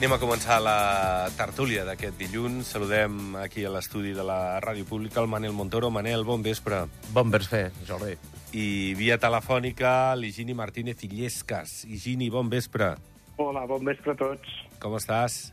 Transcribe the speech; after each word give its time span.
Anem 0.00 0.14
a 0.14 0.16
començar 0.16 0.54
la 0.64 1.28
tertúlia 1.36 1.82
d'aquest 1.84 2.14
dilluns. 2.16 2.70
Saludem 2.72 3.34
aquí 3.36 3.66
a 3.68 3.72
l'estudi 3.74 4.14
de 4.16 4.24
la 4.24 4.56
Ràdio 4.64 4.86
Pública 4.88 5.20
el 5.20 5.26
Manel 5.28 5.52
Montoro. 5.52 5.90
Manel, 5.92 6.22
bon 6.24 6.40
vespre. 6.40 6.78
Bon 7.12 7.28
vespre, 7.28 7.66
Jordi. 7.84 8.14
I 8.56 8.94
via 8.96 9.18
telefònica 9.20 10.14
l'Higini 10.16 10.56
Martínez 10.56 11.04
Illescas. 11.04 11.82
Higini, 11.84 12.30
bon 12.32 12.48
vespre. 12.48 12.94
Hola, 13.36 13.66
bon 13.68 13.84
vespre 13.84 14.14
a 14.14 14.18
tots. 14.22 14.54
Com 14.80 14.96
estàs? 14.96 15.52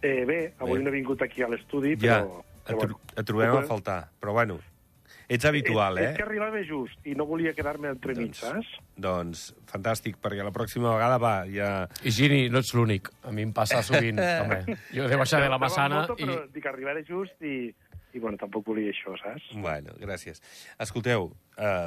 Eh, 0.00 0.24
bé, 0.24 0.40
avui 0.56 0.78
Bé. 0.78 0.86
no 0.86 0.88
he 0.88 0.96
vingut 0.96 1.26
aquí 1.28 1.44
a 1.44 1.50
l'estudi, 1.52 1.98
Ja, 2.00 2.22
però... 2.24 2.40
et, 2.40 2.72
però 2.72 2.80
tro 2.80 3.00
et 3.12 3.28
trobem 3.28 3.58
a 3.60 3.66
faltar. 3.68 3.98
Però 4.24 4.32
bueno, 4.40 4.56
ets 5.28 5.44
habitual, 5.48 5.98
eh? 5.98 6.10
És 6.10 6.16
que 6.18 6.24
arribava 6.26 6.60
just 6.66 7.06
i 7.06 7.14
no 7.18 7.26
volia 7.26 7.52
quedar-me 7.56 7.90
entremig, 7.94 8.32
Doncs- 8.32 8.42
saps? 8.44 8.72
Doncs 8.96 9.44
fantàstic, 9.70 10.20
perquè 10.22 10.44
la 10.46 10.52
pròxima 10.54 10.92
vegada 10.94 11.18
va, 11.22 11.34
ja... 11.50 11.70
I 12.06 12.12
Gini, 12.14 12.46
no 12.52 12.62
ets 12.62 12.72
l'únic. 12.76 13.10
A 13.26 13.34
mi 13.34 13.42
em 13.46 13.52
passa 13.56 13.82
sovint, 13.86 14.20
també. 14.40 14.78
Jo 14.94 15.04
he 15.06 15.10
de 15.12 15.20
baixar 15.20 15.42
de 15.42 15.50
la 15.52 15.58
massana 15.62 16.04
moto, 16.04 16.16
i... 16.18 16.24
Però 16.24 16.38
dic, 16.54 16.70
arribaré 16.70 17.02
just 17.08 17.42
i, 17.42 17.68
i 18.14 18.22
bueno, 18.22 18.38
tampoc 18.40 18.66
volia 18.70 18.94
això, 18.94 19.16
saps? 19.22 19.50
Bueno, 19.60 19.96
gràcies. 20.00 20.42
Escolteu, 20.82 21.32
eh, 21.58 21.86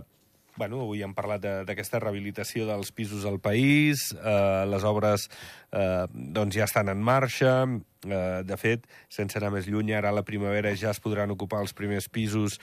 bueno, 0.59 0.81
avui 0.83 0.99
hem 1.01 1.13
parlat 1.15 1.39
de- 1.41 1.63
d'aquesta 1.63 2.01
rehabilitació 2.03 2.65
dels 2.67 2.91
pisos 2.91 3.23
al 3.25 3.39
país, 3.39 4.11
eh, 4.13 4.65
les 4.67 4.83
obres 4.83 5.29
eh, 5.71 6.05
doncs 6.11 6.57
ja 6.59 6.65
estan 6.67 6.89
en 6.91 6.99
marxa, 7.01 7.63
eh, 8.03 8.43
de 8.43 8.57
fet, 8.57 8.83
sense 9.07 9.39
anar 9.39 9.53
més 9.55 9.69
lluny, 9.71 9.93
ara 9.95 10.11
a 10.11 10.17
la 10.17 10.25
primavera 10.27 10.75
ja 10.75 10.91
es 10.91 10.99
podran 10.99 11.31
ocupar 11.31 11.61
els 11.63 11.73
primers 11.73 12.09
pisos 12.09 12.59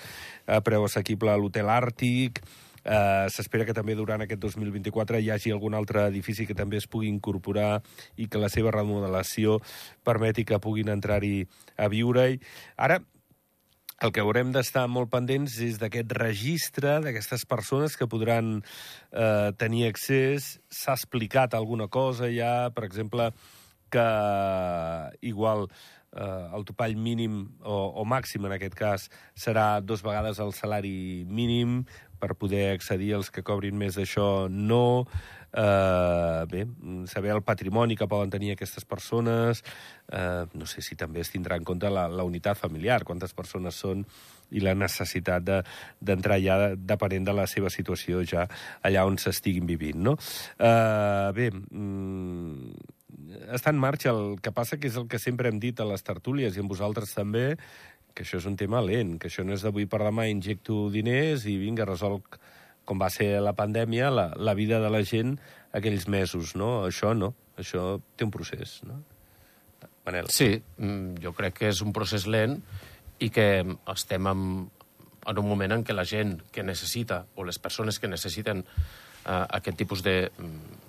a 0.46 0.60
preu 0.60 0.84
assequible 0.84 1.32
a 1.32 1.40
l'Hotel 1.40 1.72
Àrtic, 1.72 2.44
Eh, 2.86 3.26
S'espera 3.34 3.64
que 3.66 3.74
també 3.74 3.96
durant 3.98 4.22
aquest 4.22 4.38
2024 4.38 5.18
hi 5.18 5.32
hagi 5.34 5.50
algun 5.50 5.74
altre 5.74 6.04
edifici 6.06 6.44
que 6.46 6.54
també 6.54 6.78
es 6.78 6.86
pugui 6.86 7.08
incorporar 7.10 7.80
i 8.14 8.28
que 8.30 8.38
la 8.38 8.46
seva 8.48 8.70
remodelació 8.70 9.56
permeti 10.06 10.44
que 10.46 10.60
puguin 10.62 10.92
entrar-hi 10.94 11.48
a 11.76 11.88
viure-hi. 11.90 12.38
Ara, 12.76 13.00
el 14.04 14.12
que 14.12 14.20
haurem 14.20 14.50
d'estar 14.52 14.84
molt 14.92 15.08
pendents 15.12 15.56
és 15.64 15.78
d'aquest 15.80 16.12
registre 16.18 16.98
d'aquestes 17.04 17.46
persones 17.48 17.96
que 17.96 18.08
podran 18.10 18.58
eh, 18.60 19.52
tenir 19.56 19.86
accés. 19.88 20.56
S'ha 20.68 20.96
explicat 20.98 21.56
alguna 21.56 21.88
cosa 21.88 22.28
ja, 22.32 22.68
per 22.76 22.84
exemple, 22.84 23.30
que 23.90 24.08
igual 25.24 25.68
eh, 26.12 26.44
el 26.56 26.66
topall 26.68 26.96
mínim 26.96 27.46
o, 27.62 28.02
o 28.02 28.04
màxim, 28.04 28.44
en 28.44 28.56
aquest 28.56 28.76
cas, 28.76 29.08
serà 29.32 29.80
dos 29.80 30.04
vegades 30.04 30.42
el 30.44 30.52
salari 30.52 31.24
mínim 31.28 31.84
per 32.20 32.34
poder 32.36 32.70
accedir 32.74 33.14
als 33.16 33.30
que 33.32 33.44
cobrin 33.44 33.76
més 33.80 33.96
d'això 33.96 34.48
no. 34.52 35.06
Eh, 35.52 36.44
bé, 36.50 36.66
saber 37.06 37.30
el 37.32 37.42
patrimoni 37.42 37.96
que 37.96 38.08
poden 38.08 38.30
tenir 38.30 38.52
aquestes 38.52 38.84
persones, 38.84 39.62
eh, 40.12 40.44
no 40.52 40.66
sé 40.66 40.82
si 40.82 40.96
també 40.96 41.20
es 41.20 41.30
tindrà 41.32 41.56
en 41.56 41.64
compte 41.64 41.88
la, 41.90 42.08
la 42.08 42.24
unitat 42.24 42.58
familiar, 42.58 43.04
quantes 43.04 43.32
persones 43.32 43.74
són 43.74 44.04
i 44.50 44.60
la 44.60 44.74
necessitat 44.78 45.42
de- 45.42 45.62
d'entrar 46.00 46.36
de, 46.38 46.44
ja 46.44 46.58
depenent 46.76 47.24
de 47.26 47.32
la 47.34 47.46
seva 47.46 47.70
situació 47.70 48.22
ja 48.24 48.46
allà 48.82 49.06
on 49.06 49.16
s'estiguin 49.18 49.66
vivint, 49.66 49.96
no? 50.02 50.16
Eh, 50.58 51.32
bé, 51.34 51.50
mm, 51.50 52.70
està 53.56 53.70
en 53.70 53.80
marxa, 53.80 54.10
el 54.10 54.38
que 54.42 54.52
passa 54.52 54.78
que 54.78 54.88
és 54.88 54.96
el 54.96 55.08
que 55.08 55.18
sempre 55.18 55.48
hem 55.48 55.58
dit 55.58 55.80
a 55.80 55.88
les 55.88 56.02
tertúlies 56.02 56.56
i 56.56 56.60
amb 56.60 56.70
vosaltres 56.70 57.14
també, 57.14 57.56
que 58.14 58.24
això 58.24 58.38
és 58.38 58.46
un 58.46 58.56
tema 58.56 58.80
lent, 58.80 59.18
que 59.18 59.28
això 59.28 59.44
no 59.44 59.52
és 59.52 59.62
d'avui 59.62 59.86
per 59.86 60.00
demà 60.00 60.28
injecto 60.30 60.86
diners 60.90 61.44
i 61.46 61.56
vinga, 61.60 61.84
resolc, 61.84 62.38
com 62.86 63.02
va 63.02 63.10
ser 63.12 63.36
la 63.42 63.52
pandèmia, 63.58 64.08
la, 64.14 64.30
la 64.38 64.54
vida 64.54 64.80
de 64.80 64.90
la 64.92 65.02
gent 65.04 65.36
aquells 65.76 66.06
mesos, 66.08 66.54
no? 66.56 66.86
Això 66.86 67.12
no, 67.18 67.34
això 67.60 67.98
té 68.16 68.24
un 68.24 68.32
procés, 68.32 68.78
no? 68.86 69.02
Manel. 70.06 70.30
Sí, 70.30 70.52
mm, 70.78 71.18
jo 71.22 71.32
crec 71.34 71.58
que 71.60 71.70
és 71.72 71.82
un 71.82 71.92
procés 71.92 72.28
lent 72.30 72.60
i 73.18 73.28
que 73.34 73.48
estem 73.90 74.28
en, 74.30 74.44
en 75.26 75.40
un 75.42 75.48
moment 75.48 75.74
en 75.74 75.82
què 75.84 75.96
la 75.96 76.06
gent 76.06 76.36
que 76.54 76.62
necessita, 76.62 77.24
o 77.34 77.44
les 77.44 77.58
persones 77.58 77.98
que 77.98 78.10
necessiten 78.10 78.62
eh, 78.62 79.44
aquest 79.58 79.78
tipus 79.82 80.04
de, 80.06 80.30
mm, 80.30 80.84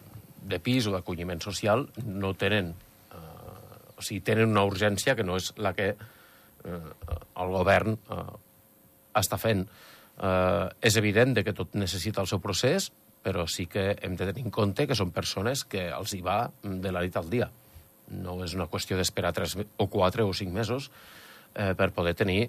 de 0.53 0.59
pis 0.63 0.87
o 0.87 0.93
d'acolliment 0.95 1.41
social, 1.43 1.87
no 2.05 2.35
tenen... 2.37 2.75
Eh, 3.09 3.97
o 3.97 4.05
sigui, 4.05 4.21
tenen 4.21 4.53
una 4.53 4.67
urgència 4.69 5.17
que 5.17 5.25
no 5.25 5.39
és 5.41 5.49
la 5.57 5.73
que 5.73 5.89
eh, 5.97 6.79
el 7.41 7.53
govern 7.55 7.97
eh, 7.97 8.23
està 9.17 9.41
fent. 9.41 9.65
És 10.17 10.95
evident 10.97 11.35
de 11.37 11.43
que 11.45 11.53
tot 11.53 11.75
necessita 11.77 12.23
el 12.23 12.27
seu 12.27 12.39
procés, 12.41 12.87
però 13.27 13.43
sí 13.47 13.65
que 13.67 13.91
hem 14.01 14.15
de 14.15 14.25
tenir 14.29 14.45
en 14.45 14.51
compte 14.55 14.87
que 14.87 14.95
són 14.95 15.11
persones 15.11 15.65
que 15.67 15.89
els 15.91 16.13
hi 16.15 16.21
va 16.25 16.47
de 16.63 16.91
la 16.95 17.03
nit 17.05 17.17
al 17.19 17.29
dia. 17.29 17.49
No 18.15 18.37
és 18.45 18.53
una 18.55 18.69
qüestió 18.71 18.97
d'esperar 18.97 19.33
3 19.35 19.57
o 19.77 19.87
4 19.91 20.27
o 20.27 20.33
5 20.33 20.53
mesos 20.55 20.89
eh, 21.53 21.73
per 21.75 21.91
poder 21.91 22.13
tenir 22.15 22.47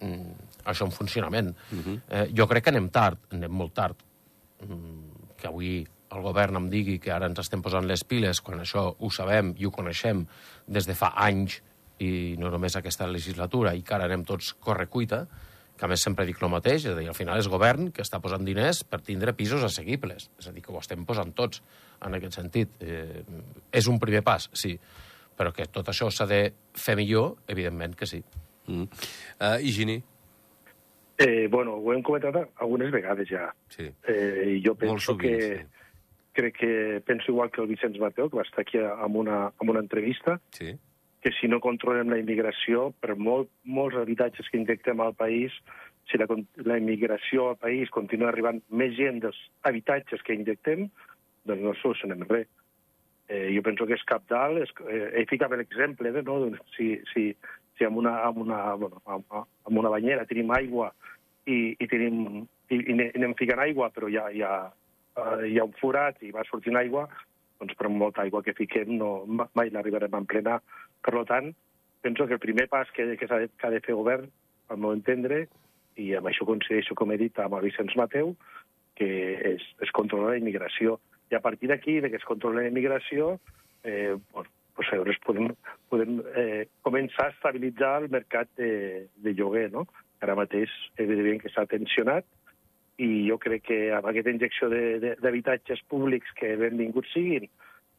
mm, 0.00 0.64
això 0.66 0.88
en 0.88 0.92
funcionament. 0.92 1.54
Uh 1.70 1.78
-huh. 1.78 2.00
eh, 2.08 2.26
jo 2.36 2.48
crec 2.48 2.64
que 2.64 2.70
anem 2.70 2.88
tard, 2.90 3.18
anem 3.30 3.52
molt 3.52 3.74
tard. 3.74 3.96
Mm, 4.66 5.36
que 5.36 5.46
avui 5.46 5.86
el 6.10 6.22
govern 6.22 6.56
em 6.56 6.68
digui 6.70 6.98
que 6.98 7.12
ara 7.12 7.26
ens 7.26 7.38
estem 7.38 7.62
posant 7.62 7.86
les 7.86 8.04
piles 8.04 8.40
quan 8.40 8.60
això 8.60 8.94
ho 8.98 9.10
sabem 9.10 9.54
i 9.58 9.66
ho 9.66 9.70
coneixem 9.70 10.26
des 10.66 10.86
de 10.86 10.94
fa 10.94 11.12
anys 11.16 11.62
i 11.98 12.36
no 12.38 12.50
només 12.50 12.76
aquesta 12.76 13.06
legislatura 13.06 13.74
i 13.74 13.82
que 13.82 13.94
ara 13.94 14.04
anem 14.04 14.24
tots 14.24 14.54
correcuita, 14.54 15.26
que 15.76 15.84
a 15.84 15.88
més 15.90 16.02
sempre 16.02 16.24
dic 16.24 16.40
el 16.40 16.50
mateix, 16.52 16.86
és 16.86 16.94
a 16.94 16.98
dir, 16.98 17.08
al 17.10 17.16
final 17.16 17.38
és 17.38 17.48
govern 17.52 17.90
que 17.92 18.04
està 18.04 18.20
posant 18.24 18.44
diners 18.46 18.82
per 18.88 19.02
tindre 19.04 19.34
pisos 19.36 19.64
assequibles. 19.66 20.30
És 20.40 20.48
a 20.48 20.52
dir, 20.54 20.62
que 20.64 20.72
ho 20.72 20.80
estem 20.80 21.04
posant 21.08 21.34
tots 21.36 21.62
en 22.06 22.16
aquest 22.16 22.38
sentit. 22.38 22.76
Eh, 22.80 23.22
és 23.72 23.88
un 23.92 24.00
primer 24.00 24.22
pas, 24.24 24.48
sí, 24.56 24.74
però 25.36 25.52
que 25.52 25.68
tot 25.68 25.88
això 25.92 26.08
s'ha 26.10 26.26
de 26.26 26.42
fer 26.72 26.96
millor, 26.96 27.36
evidentment 27.52 27.96
que 27.96 28.08
sí. 28.08 28.22
Mm. 28.66 28.88
Uh, 29.38 29.58
Higini? 29.60 30.00
Eh, 31.18 31.46
bueno, 31.48 31.76
ho 31.80 31.92
hem 31.94 32.02
comentat 32.04 32.36
algunes 32.60 32.90
vegades 32.92 33.28
ja. 33.30 33.46
Sí. 33.72 33.86
Eh, 34.08 34.56
I 34.56 34.60
jo 34.64 34.74
Molt 34.74 34.80
penso 34.80 35.12
sovint, 35.12 35.38
que... 35.40 35.56
sí. 35.56 35.72
Crec 36.36 36.58
que 36.58 37.00
penso 37.00 37.30
igual 37.32 37.48
que 37.48 37.62
el 37.62 37.68
Vicenç 37.70 37.96
Mateu, 37.96 38.28
que 38.28 38.36
va 38.36 38.42
estar 38.44 38.60
aquí 38.60 38.76
amb 38.76 39.16
una, 39.16 39.46
amb 39.56 39.70
una 39.72 39.80
entrevista, 39.80 40.34
Sí. 40.52 40.74
Que 41.26 41.32
si 41.40 41.48
no 41.50 41.58
controlem 41.58 42.12
la 42.12 42.20
immigració, 42.20 42.92
per 43.02 43.16
molt, 43.18 43.48
molts 43.66 43.96
habitatges 43.98 44.46
que 44.46 44.60
injectem 44.60 45.00
al 45.02 45.16
país, 45.18 45.50
si 46.06 46.20
la, 46.20 46.28
la 46.62 46.76
immigració 46.78 47.48
al 47.50 47.56
país 47.58 47.90
continua 47.90 48.28
arribant 48.30 48.60
més 48.70 48.94
gent 48.94 49.18
dels 49.24 49.40
habitatges 49.66 50.22
que 50.22 50.36
injectem, 50.38 50.84
doncs 51.50 51.64
no 51.66 51.74
solucionem 51.80 52.22
res. 52.30 52.46
Eh, 53.26 53.48
jo 53.56 53.64
penso 53.66 53.88
que 53.90 53.98
és 53.98 54.06
cap 54.06 54.22
dalt, 54.30 54.62
és, 54.62 54.70
eh, 54.86 55.08
he 55.18 55.26
ficat 55.26 55.50
l'exemple, 55.50 56.14
de, 56.14 56.22
no? 56.22 56.38
Doncs 56.44 56.62
si, 56.76 56.92
si, 57.10 57.26
si 57.74 57.90
amb, 57.90 57.98
una, 57.98 58.20
amb, 58.28 58.38
una, 58.46 58.62
bueno, 58.78 59.02
amb, 59.10 59.34
amb 59.66 59.82
una 59.82 59.90
banyera 59.90 60.28
tenim 60.30 60.54
aigua 60.54 60.92
i, 61.42 61.74
i, 61.74 61.90
tenim, 61.90 62.44
i, 62.70 62.78
i 62.78 63.00
anem- 63.18 63.34
ficant 63.34 63.66
aigua, 63.66 63.90
però 63.90 64.06
hi 64.06 64.22
ha, 64.22 64.28
hi, 64.30 64.46
ha, 64.46 64.56
eh, 65.18 65.48
hi 65.50 65.58
ha 65.58 65.66
un 65.66 65.74
forat 65.82 66.22
i 66.22 66.30
va 66.30 66.46
sortint 66.46 66.78
aigua, 66.78 67.08
doncs 67.58 67.74
per 67.74 67.90
molta 67.90 68.22
aigua 68.22 68.46
que 68.46 68.54
fiquem 68.54 68.94
no, 69.00 69.24
ma- 69.26 69.50
mai 69.58 69.74
l'arribarem 69.74 70.14
a 70.14 70.22
emplenar. 70.22 70.60
Per 71.04 71.24
tant, 71.28 71.52
penso 72.02 72.26
que 72.26 72.36
el 72.38 72.42
primer 72.42 72.68
pas 72.68 72.90
que, 72.94 73.16
que, 73.16 73.28
s'ha 73.28 73.40
de, 73.44 73.48
que 73.48 73.66
ha 73.66 73.72
de 73.74 73.82
fer 73.84 73.94
govern, 73.98 74.28
al 74.68 74.78
meu 74.82 74.94
entendre, 74.94 75.46
i 75.96 76.12
amb 76.14 76.28
això 76.30 76.46
coincideixo, 76.48 76.94
com 76.98 77.12
he 77.12 77.18
dit, 77.20 77.38
amb 77.40 77.56
el 77.58 77.66
Vicenç 77.68 77.96
Mateu, 77.98 78.34
que 78.96 79.08
és, 79.54 79.64
és 79.84 79.94
controlar 79.96 80.34
la 80.34 80.40
immigració. 80.40 80.98
I 81.30 81.38
a 81.38 81.42
partir 81.44 81.70
d'aquí, 81.70 81.98
de 82.00 82.10
que 82.10 82.20
es 82.20 82.28
controla 82.28 82.62
la 82.62 82.70
immigració, 82.70 83.36
eh, 83.84 84.14
bueno, 84.32 84.50
pues, 84.76 84.90
llavors 84.92 85.18
podem, 85.24 85.50
podem 85.90 86.18
eh, 86.36 86.66
començar 86.86 87.28
a 87.28 87.34
estabilitzar 87.34 87.94
el 88.02 88.10
mercat 88.12 88.50
de, 88.60 89.06
de 89.24 89.34
lloguer, 89.34 89.70
no? 89.72 89.86
Ara 90.24 90.36
mateix, 90.38 90.72
evidentment, 90.96 91.42
que 91.42 91.52
s'ha 91.52 91.66
tensionat, 91.70 92.28
i 93.02 93.26
jo 93.28 93.36
crec 93.40 93.66
que 93.68 93.78
amb 93.92 94.08
aquesta 94.08 94.32
injecció 94.32 94.70
d'habitatges 94.70 95.82
públics 95.90 96.32
que 96.38 96.54
benvinguts 96.60 97.12
siguin, 97.12 97.48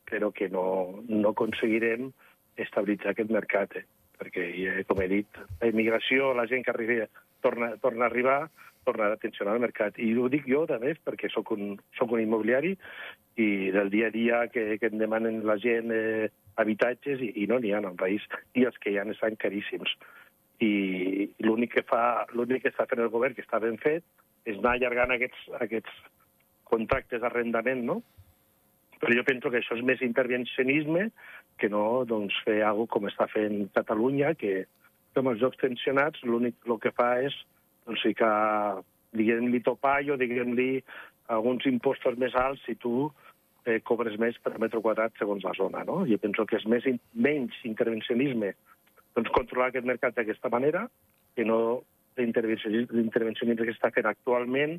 però 0.10 0.32
que 0.34 0.48
no, 0.50 1.04
no 1.10 1.34
aconseguirem 1.36 2.10
estabilitzar 2.58 3.14
aquest 3.14 3.32
mercat, 3.34 3.76
eh? 3.80 3.86
perquè, 4.18 4.48
eh, 4.66 4.84
com 4.90 5.02
he 5.02 5.08
dit, 5.12 5.42
la 5.62 5.70
immigració, 5.70 6.32
la 6.34 6.48
gent 6.50 6.66
que 6.66 6.74
arriba, 6.74 7.06
torna, 7.46 7.76
torna 7.84 8.08
a 8.08 8.10
arribar, 8.10 8.40
tornarà 8.88 9.18
a 9.18 9.22
tensionar 9.22 9.56
el 9.58 9.64
mercat. 9.66 10.00
I 10.00 10.14
ho 10.16 10.30
dic 10.32 10.48
jo, 10.50 10.64
també, 10.70 10.96
perquè 11.06 11.30
sóc 11.34 11.52
un, 11.56 11.76
sóc 12.00 12.14
un 12.16 12.24
immobiliari 12.24 12.74
i 13.38 13.48
del 13.76 13.92
dia 13.94 14.10
a 14.10 14.16
dia 14.16 14.44
que, 14.54 14.78
que 14.82 14.90
em 14.92 14.98
demanen 15.02 15.44
la 15.48 15.58
gent 15.62 15.92
eh, 15.94 16.30
habitatges 16.62 17.22
i, 17.22 17.34
i 17.44 17.48
no 17.52 17.60
n'hi 17.62 17.74
ha 17.76 17.84
el 17.84 18.00
país, 18.00 18.26
i 18.58 18.66
els 18.70 18.78
que 18.82 18.94
hi 18.94 19.00
ha 19.00 19.06
estan 19.12 19.38
caríssims. 19.44 19.94
I 20.64 21.30
l'únic 21.46 21.76
que 21.76 21.86
fa, 21.86 22.26
l'únic 22.34 22.66
que 22.66 22.74
està 22.74 22.88
fent 22.90 23.04
el 23.04 23.14
govern, 23.14 23.36
que 23.38 23.46
està 23.46 23.60
ben 23.62 23.78
fet, 23.84 24.06
és 24.48 24.58
anar 24.58 24.78
allargant 24.78 25.14
aquests, 25.14 25.50
aquests 25.60 26.00
contractes 26.68 27.22
d'arrendament, 27.22 27.84
no? 27.86 28.02
Però 28.98 29.14
jo 29.14 29.24
penso 29.28 29.52
que 29.54 29.60
això 29.62 29.76
és 29.78 29.86
més 29.86 30.02
intervencionisme 30.02 31.12
que 31.58 31.70
no 31.70 32.06
doncs, 32.10 32.36
fer 32.46 32.62
alguna 32.66 32.94
com 32.94 33.08
està 33.10 33.28
fent 33.32 33.68
Catalunya, 33.76 34.34
que 34.40 34.66
amb 35.18 35.32
els 35.32 35.42
jocs 35.42 35.58
tensionats 35.58 36.22
l'únic 36.24 36.60
que 36.84 36.94
fa 36.94 37.16
és 37.26 37.36
doncs, 37.88 38.04
ficar, 38.06 38.82
diguem-li 39.18 39.64
topall 39.66 40.14
o 40.14 40.18
diguem-li 40.20 40.84
alguns 41.34 41.66
impostos 41.66 42.18
més 42.22 42.36
alts 42.38 42.62
si 42.68 42.78
tu 42.80 43.10
eh, 43.66 43.80
cobres 43.84 44.18
més 44.22 44.38
per 44.44 44.56
metre 44.62 44.82
quadrat 44.84 45.18
segons 45.20 45.44
la 45.44 45.56
zona. 45.58 45.84
No? 45.88 46.04
Jo 46.08 46.20
penso 46.22 46.46
que 46.46 46.60
és 46.60 46.68
més, 46.70 46.86
in, 46.86 47.02
menys 47.14 47.58
intervencionisme 47.68 48.54
doncs, 49.18 49.34
controlar 49.34 49.72
aquest 49.72 49.88
mercat 49.90 50.16
d'aquesta 50.18 50.52
manera 50.54 50.86
que 51.36 51.46
no 51.46 51.82
l'intervencionisme 52.18 53.66
que 53.66 53.74
està 53.74 53.92
fent 53.94 54.08
actualment, 54.10 54.78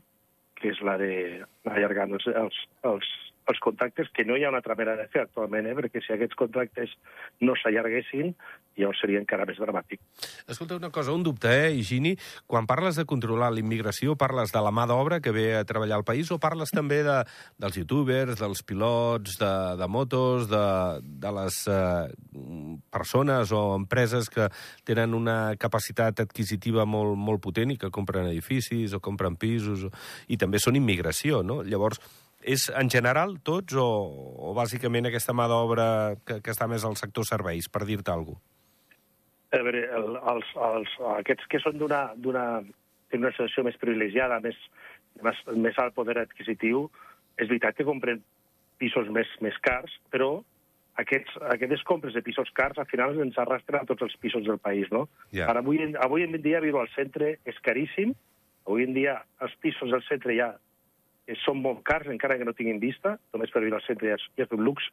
que 0.59 0.73
és 0.73 0.81
la 0.83 0.97
d'allargar 0.99 2.09
els, 2.11 2.27
els, 2.27 2.63
els, 2.91 3.11
els 3.49 3.61
contractes, 3.65 4.11
que 4.15 4.25
no 4.29 4.37
hi 4.37 4.45
ha 4.45 4.53
una 4.53 4.61
altra 4.61 4.77
manera 4.77 4.97
de 5.01 5.09
fer 5.13 5.23
actualment, 5.25 5.67
eh? 5.67 5.75
perquè 5.79 6.03
si 6.05 6.13
aquests 6.15 6.37
contractes 6.39 6.93
no 7.41 7.55
s'allarguessin, 7.57 8.35
llavors 8.79 9.01
seria 9.03 9.19
encara 9.19 9.47
més 9.49 9.59
dramàtic. 9.59 10.01
Escolta, 10.47 10.77
una 10.79 10.91
cosa, 10.95 11.15
un 11.17 11.25
dubte, 11.27 11.51
eh, 11.51 11.73
Higini? 11.75 12.15
Quan 12.47 12.69
parles 12.69 12.99
de 13.01 13.07
controlar 13.09 13.51
la 13.53 13.63
immigració, 13.63 14.15
parles 14.21 14.53
de 14.55 14.63
la 14.63 14.73
mà 14.75 14.87
d'obra 14.87 15.21
que 15.25 15.33
ve 15.35 15.49
a 15.57 15.65
treballar 15.69 15.99
al 15.99 16.07
país 16.07 16.31
o 16.31 16.39
parles 16.39 16.71
també 16.75 17.01
de, 17.07 17.17
dels 17.59 17.81
youtubers, 17.81 18.39
dels 18.39 18.63
pilots 18.63 19.39
de, 19.41 19.53
de 19.81 19.89
motos, 19.89 20.49
de, 20.53 20.65
de 21.25 21.35
les 21.41 21.59
eh, 21.73 22.07
persones 22.95 23.53
o 23.53 23.65
empreses 23.77 24.31
que 24.31 24.49
tenen 24.85 25.17
una 25.17 25.57
capacitat 25.59 26.23
adquisitiva 26.25 26.87
molt, 26.87 27.17
molt 27.19 27.43
potent 27.43 27.75
i 27.75 27.81
que 27.81 27.93
compren 27.95 28.31
edificis 28.31 28.95
o 28.95 29.03
compren 29.03 29.37
pisos 29.41 29.89
o, 29.89 29.93
i 30.29 30.39
també 30.39 30.63
són 30.63 30.79
immigració, 30.79 31.43
no? 31.43 31.63
Llavors, 31.67 32.01
és 32.43 32.69
en 32.71 32.91
general 32.91 33.39
tots 33.45 33.75
o, 33.75 33.89
o 34.51 34.53
bàsicament 34.57 35.09
aquesta 35.09 35.35
mà 35.35 35.49
d'obra 35.51 35.89
que, 36.25 36.41
que 36.45 36.55
està 36.55 36.69
més 36.71 36.85
al 36.87 36.97
sector 37.01 37.27
serveis, 37.27 37.69
per 37.69 37.85
dir-te 37.89 38.15
alguna 38.15 38.39
cosa? 38.39 38.55
A 39.49 39.63
veure, 39.65 39.81
el, 39.97 40.11
els, 40.29 40.49
els, 40.61 40.91
aquests 41.17 41.47
que 41.49 41.61
són 41.65 41.79
d'una 41.81 42.03
una 43.17 43.31
situació 43.33 43.65
més 43.65 43.79
privilegiada, 43.81 44.37
més, 44.45 44.57
més, 45.25 45.39
més 45.57 45.79
alt 45.81 45.95
poder 45.97 46.19
adquisitiu, 46.21 46.91
és 47.39 47.49
veritat 47.49 47.79
que 47.79 47.87
compren 47.89 48.21
pisos 48.79 49.09
més, 49.15 49.31
més 49.41 49.57
cars, 49.65 49.95
però 50.13 50.43
aquests, 51.01 51.39
aquestes 51.55 51.83
compres 51.89 52.15
de 52.15 52.23
pisos 52.27 52.51
cars 52.55 52.79
al 52.79 52.89
final 52.91 53.17
ens 53.23 53.39
arrastren 53.39 53.85
a 53.85 53.89
tots 53.89 54.05
els 54.07 54.17
pisos 54.21 54.45
del 54.47 54.59
país, 54.59 54.91
no? 54.95 55.07
Yeah. 55.33 55.49
Ara, 55.51 55.63
avui, 55.63 55.81
avui 55.97 56.27
en 56.27 56.37
dia 56.43 56.63
viure 56.65 56.83
al 56.83 56.93
centre 56.95 57.37
és 57.49 57.61
caríssim, 57.65 58.15
avui 58.67 58.85
en 58.85 58.97
dia 58.97 59.21
els 59.45 59.55
pisos 59.63 59.95
del 59.95 60.05
centre 60.09 60.35
ja 60.37 60.53
són 61.45 61.61
molt 61.63 61.83
cars, 61.85 62.09
encara 62.09 62.39
que 62.39 62.45
no 62.45 62.55
tinguin 62.57 62.81
vista, 62.81 63.19
només 63.35 63.51
per 63.53 63.63
viure 63.65 63.77
al 63.77 63.87
centre 63.87 64.09
ja 64.09 64.17
és, 64.17 64.27
ja 64.39 64.47
és 64.47 64.55
un 64.57 64.65
luxe, 64.65 64.93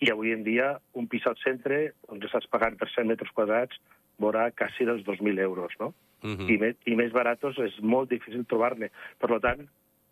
i 0.00 0.10
avui 0.12 0.32
en 0.32 0.44
dia 0.46 0.76
un 0.94 1.08
pis 1.10 1.26
al 1.26 1.38
centre 1.42 1.78
doncs 2.06 2.28
estàs 2.28 2.46
pagant 2.52 2.76
per 2.78 2.86
100 2.92 3.10
metres 3.10 3.32
quadrats 3.34 3.80
veurà 4.22 4.48
quasi 4.54 4.86
dels 4.86 5.04
2.000 5.06 5.42
euros, 5.42 5.74
no? 5.80 5.94
Uh 6.22 6.34
-huh. 6.34 6.50
I, 6.50 6.58
més, 6.58 6.76
I 6.86 6.94
més 6.94 7.12
baratos 7.12 7.58
és 7.58 7.78
molt 7.80 8.10
difícil 8.10 8.44
trobar-ne. 8.46 8.90
Per 9.18 9.40
tant, 9.40 9.68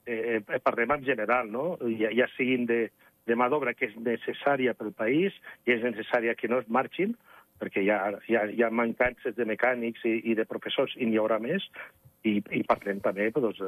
eh, 0.07 0.43
eh, 0.47 0.61
parlem 0.63 0.91
en 0.91 1.05
general, 1.05 1.51
no? 1.51 1.79
Ja, 1.99 2.11
ja 2.11 2.29
siguin 2.37 2.67
de, 2.67 2.91
de 3.27 3.35
mà 3.35 3.49
d'obra 3.51 3.75
que 3.75 3.87
és 3.87 3.97
necessària 3.97 4.75
pel 4.75 4.93
país 4.93 5.35
i 5.67 5.73
és 5.73 5.83
necessària 5.83 6.35
que 6.35 6.49
no 6.49 6.59
es 6.59 6.69
marxin, 6.69 7.17
perquè 7.59 7.83
hi 7.83 7.91
ha, 7.91 8.19
hi 8.29 8.37
ha, 8.37 8.45
hi 8.47 8.63
ha 8.63 8.71
mancances 8.71 9.35
de 9.35 9.45
mecànics 9.45 10.05
i, 10.05 10.21
i 10.31 10.35
de 10.35 10.45
professors 10.45 10.95
i 10.97 11.07
n'hi 11.07 11.19
haurà 11.19 11.39
més, 11.39 11.63
i, 12.27 12.35
i 12.59 12.63
parlem 12.67 13.01
també 13.05 13.31
doncs, 13.35 13.61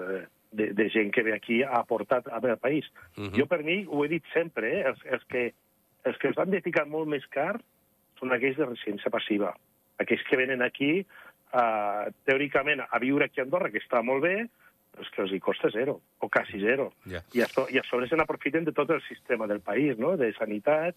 de, 0.51 0.69
de 0.75 0.89
gent 0.91 1.13
que 1.15 1.23
ve 1.27 1.35
aquí 1.37 1.63
a 1.63 1.79
aportar 1.81 2.23
al 2.27 2.59
país. 2.59 2.87
Uh 3.17 3.25
-huh. 3.25 3.39
Jo, 3.39 3.47
per 3.47 3.63
mi, 3.63 3.85
ho 3.87 4.05
he 4.05 4.09
dit 4.09 4.25
sempre, 4.33 4.81
eh? 4.81 4.85
els, 4.91 5.01
els 5.05 5.25
que 5.25 5.53
els 6.05 6.19
que 6.19 6.29
es 6.29 6.37
van 6.39 6.51
dedicar 6.51 6.87
molt 6.87 7.09
més 7.11 7.27
car 7.35 7.59
són 8.19 8.33
aquells 8.33 8.57
de 8.59 8.69
residència 8.69 9.11
passiva. 9.11 9.53
Aquells 9.99 10.23
que 10.29 10.37
venen 10.37 10.63
aquí, 10.63 10.93
eh, 11.01 12.05
teòricament, 12.25 12.85
a 12.89 12.99
viure 12.99 13.25
aquí 13.25 13.41
a 13.41 13.45
Andorra, 13.45 13.71
que 13.71 13.83
està 13.83 14.03
molt 14.03 14.23
bé, 14.23 14.49
però 14.93 15.05
és 15.05 15.11
que 15.15 15.23
els 15.23 15.33
hi 15.33 15.41
costa 15.41 15.71
zero, 15.71 16.01
o 16.19 16.29
quasi 16.29 16.61
zero. 16.61 16.93
Yeah. 17.05 17.23
I, 17.35 17.43
a, 17.43 17.49
I 17.71 17.79
a 17.79 17.85
sobre 17.91 18.09
se 18.09 18.17
n'aprofiten 18.17 18.65
de 18.65 18.73
tot 18.73 18.91
el 18.91 19.03
sistema 19.03 19.47
del 19.47 19.61
país, 19.61 19.99
no? 19.99 20.17
de 20.17 20.33
sanitat, 20.39 20.97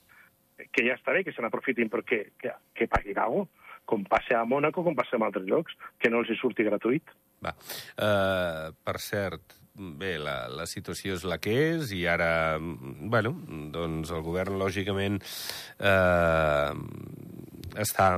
que 0.72 0.86
ja 0.86 0.96
està 0.96 1.14
bé 1.14 1.24
que 1.26 1.34
se 1.34 1.42
n'aprofitin, 1.42 1.90
però 1.90 2.06
que, 2.06 2.32
que, 2.40 2.54
que 2.78 2.88
paguin 2.88 3.18
alguna 3.18 3.46
cosa, 3.46 3.58
com 3.92 4.04
passa 4.06 4.38
a 4.40 4.46
Mònaco, 4.46 4.84
com 4.86 4.96
passa 4.96 5.18
a 5.18 5.26
altres 5.26 5.48
llocs, 5.50 5.74
que 6.00 6.10
no 6.10 6.22
els 6.22 6.30
hi 6.30 6.38
surti 6.40 6.64
gratuït. 6.64 7.04
Va. 7.42 7.56
Uh, 7.98 8.70
per 8.86 9.00
cert, 9.02 9.56
bé, 9.74 10.18
la, 10.22 10.46
la 10.52 10.68
situació 10.70 11.16
és 11.18 11.24
la 11.28 11.40
que 11.42 11.54
és 11.72 11.94
i 11.96 12.04
ara, 12.10 12.60
bueno, 12.60 13.34
doncs 13.74 14.12
el 14.14 14.22
govern, 14.26 14.60
lògicament, 14.60 15.18
eh, 15.80 16.74
està 17.82 18.12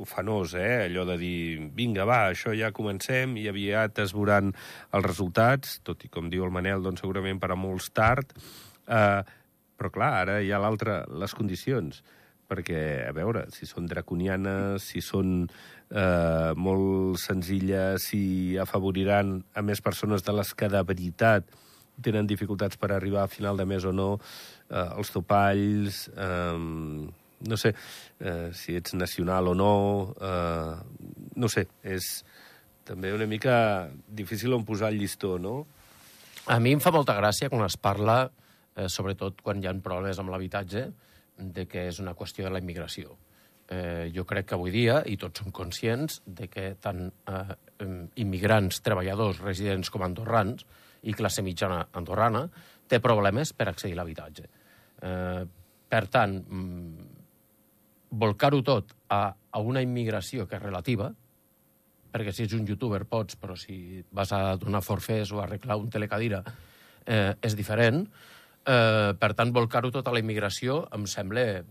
ufanós, 0.00 0.54
eh? 0.56 0.86
allò 0.86 1.04
de 1.10 1.16
dir, 1.20 1.40
vinga, 1.76 2.06
va, 2.08 2.22
això 2.30 2.54
ja 2.56 2.70
comencem 2.72 3.36
i 3.36 3.48
aviat 3.50 4.00
es 4.00 4.14
veuran 4.16 4.54
els 4.96 5.04
resultats, 5.04 5.76
tot 5.84 6.06
i 6.06 6.12
com 6.12 6.30
diu 6.32 6.46
el 6.46 6.54
Manel, 6.54 6.80
doncs 6.86 7.04
segurament 7.04 7.42
per 7.42 7.52
a 7.52 7.58
molts 7.58 7.90
tard, 7.92 8.32
eh, 8.88 9.20
però 9.76 9.92
clar, 9.92 10.12
ara 10.22 10.40
hi 10.40 10.52
ha 10.52 10.62
l'altre, 10.62 11.02
les 11.20 11.36
condicions 11.36 12.00
perquè, 12.50 12.82
a 13.06 13.14
veure, 13.16 13.46
si 13.54 13.68
són 13.68 13.86
draconianes, 13.90 14.82
si 14.90 15.02
són 15.04 15.44
eh, 15.46 16.50
molt 16.58 17.20
senzilles, 17.22 18.10
si 18.10 18.58
afavoriran 18.58 19.38
a 19.54 19.62
més 19.62 19.82
persones 19.84 20.26
de 20.26 20.34
les 20.34 20.52
que 20.54 20.70
de 20.72 20.82
veritat 20.86 21.48
tenen 22.02 22.28
dificultats 22.28 22.80
per 22.80 22.92
arribar 22.94 23.24
a 23.24 23.30
final 23.30 23.60
de 23.60 23.66
mes 23.68 23.86
o 23.86 23.94
no, 23.94 24.10
eh, 24.68 24.86
els 24.96 25.14
topalls, 25.14 26.06
eh, 26.16 27.08
no 27.40 27.56
sé 27.56 27.72
eh, 27.72 28.50
si 28.52 28.76
ets 28.76 28.94
nacional 28.94 29.48
o 29.48 29.54
no, 29.56 29.74
eh, 30.20 30.74
no 31.36 31.48
sé, 31.48 31.66
és 31.82 32.12
també 32.84 33.12
una 33.14 33.28
mica 33.30 33.88
difícil 34.06 34.54
on 34.56 34.66
posar 34.66 34.90
el 34.90 34.98
llistó, 35.00 35.38
no? 35.38 35.62
A 36.50 36.58
mi 36.58 36.72
em 36.74 36.80
fa 36.82 36.92
molta 36.92 37.14
gràcia 37.16 37.50
quan 37.52 37.62
es 37.66 37.76
parla, 37.78 38.24
eh, 38.76 38.88
sobretot 38.88 39.40
quan 39.44 39.60
hi 39.60 39.68
ha 39.68 39.76
problemes 39.84 40.18
amb 40.18 40.32
l'habitatge, 40.32 40.88
de 41.40 41.66
que 41.66 41.86
és 41.88 42.00
una 42.02 42.14
qüestió 42.14 42.46
de 42.46 42.54
la 42.54 42.60
immigració. 42.62 43.16
Eh, 43.70 44.10
jo 44.14 44.24
crec 44.26 44.50
que 44.50 44.56
avui 44.56 44.72
dia, 44.74 45.00
i 45.06 45.16
tots 45.16 45.42
som 45.42 45.52
conscients, 45.54 46.20
de 46.26 46.48
que 46.50 46.74
tant 46.82 47.06
eh, 47.08 47.56
immigrants, 48.22 48.80
treballadors, 48.82 49.40
residents 49.44 49.90
com 49.90 50.02
andorrans, 50.02 50.66
i 51.06 51.14
classe 51.16 51.42
mitjana 51.42 51.86
andorrana, 51.96 52.44
té 52.90 52.98
problemes 53.00 53.54
per 53.56 53.70
accedir 53.70 53.94
a 53.94 54.00
l'habitatge. 54.02 54.48
Eh, 55.00 55.44
per 55.90 56.04
tant, 56.12 56.36
mm, 56.42 57.08
volcar-ho 58.10 58.60
tot 58.66 58.94
a, 59.08 59.22
a 59.30 59.62
una 59.62 59.82
immigració 59.82 60.46
que 60.48 60.58
és 60.58 60.62
relativa, 60.62 61.10
perquè 62.10 62.34
si 62.34 62.44
ets 62.44 62.56
un 62.58 62.66
youtuber 62.66 63.04
pots, 63.06 63.38
però 63.38 63.54
si 63.56 64.02
vas 64.10 64.32
a 64.34 64.56
donar 64.58 64.82
forfers 64.82 65.30
o 65.32 65.40
a 65.40 65.44
arreglar 65.46 65.78
un 65.78 65.90
telecadira 65.90 66.42
eh, 67.06 67.34
és 67.40 67.56
diferent, 67.56 68.02
Eh, 68.66 69.12
per 69.16 69.32
tant, 69.34 69.52
volcar-ho 69.52 69.90
tot 69.90 70.08
a 70.08 70.12
la 70.12 70.20
immigració 70.20 70.82
em 70.92 71.06
sembla 71.08 71.62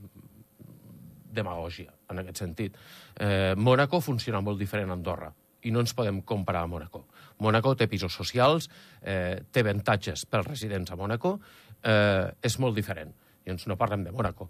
demagògia, 1.29 1.93
en 2.10 2.22
aquest 2.24 2.41
sentit. 2.41 2.77
Eh, 3.15 3.53
Mònaco 3.55 4.01
funciona 4.01 4.41
molt 4.41 4.60
diferent 4.60 4.89
a 4.89 4.98
Andorra 4.98 5.29
i 5.63 5.72
no 5.75 5.84
ens 5.84 5.93
podem 5.93 6.22
comparar 6.25 6.63
a 6.65 6.72
Mònaco. 6.72 7.03
Mònaco 7.43 7.75
té 7.77 7.88
pisos 7.88 8.15
socials, 8.15 8.69
eh, 9.01 9.43
té 9.51 9.62
avantatges 9.62 10.25
pels 10.25 10.48
residents 10.48 10.91
a 10.91 10.96
Mònaco, 10.96 11.39
eh, 11.84 12.31
és 12.41 12.60
molt 12.60 12.75
diferent. 12.75 13.13
I 13.46 13.51
ens 13.51 13.67
no 13.67 13.77
parlem 13.77 14.03
de 14.03 14.12
Mònaco 14.12 14.50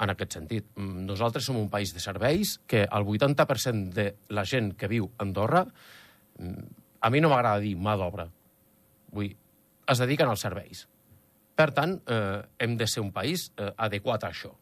en 0.00 0.10
aquest 0.10 0.32
sentit. 0.32 0.66
Mm, 0.76 1.06
nosaltres 1.06 1.44
som 1.44 1.56
un 1.56 1.70
país 1.70 1.94
de 1.94 2.00
serveis 2.00 2.58
que 2.66 2.82
el 2.82 3.04
80% 3.04 3.94
de 3.94 4.16
la 4.28 4.44
gent 4.44 4.74
que 4.76 4.88
viu 4.88 5.10
a 5.16 5.22
Andorra, 5.22 5.66
mm, 6.38 6.64
a 7.00 7.10
mi 7.10 7.20
no 7.20 7.28
m'agrada 7.28 7.60
dir 7.60 7.76
mà 7.76 7.96
d'obra, 7.96 8.28
vull 9.12 9.36
es 9.86 9.98
dediquen 9.98 10.28
als 10.28 10.40
serveis. 10.40 10.86
Per 11.60 11.68
tant, 11.76 11.98
eh, 12.08 12.40
hem 12.64 12.76
de 12.80 12.86
ser 12.88 13.02
un 13.04 13.10
país 13.12 13.50
eh, 13.52 13.68
adequat 13.84 14.24
a 14.24 14.30
això. 14.32 14.54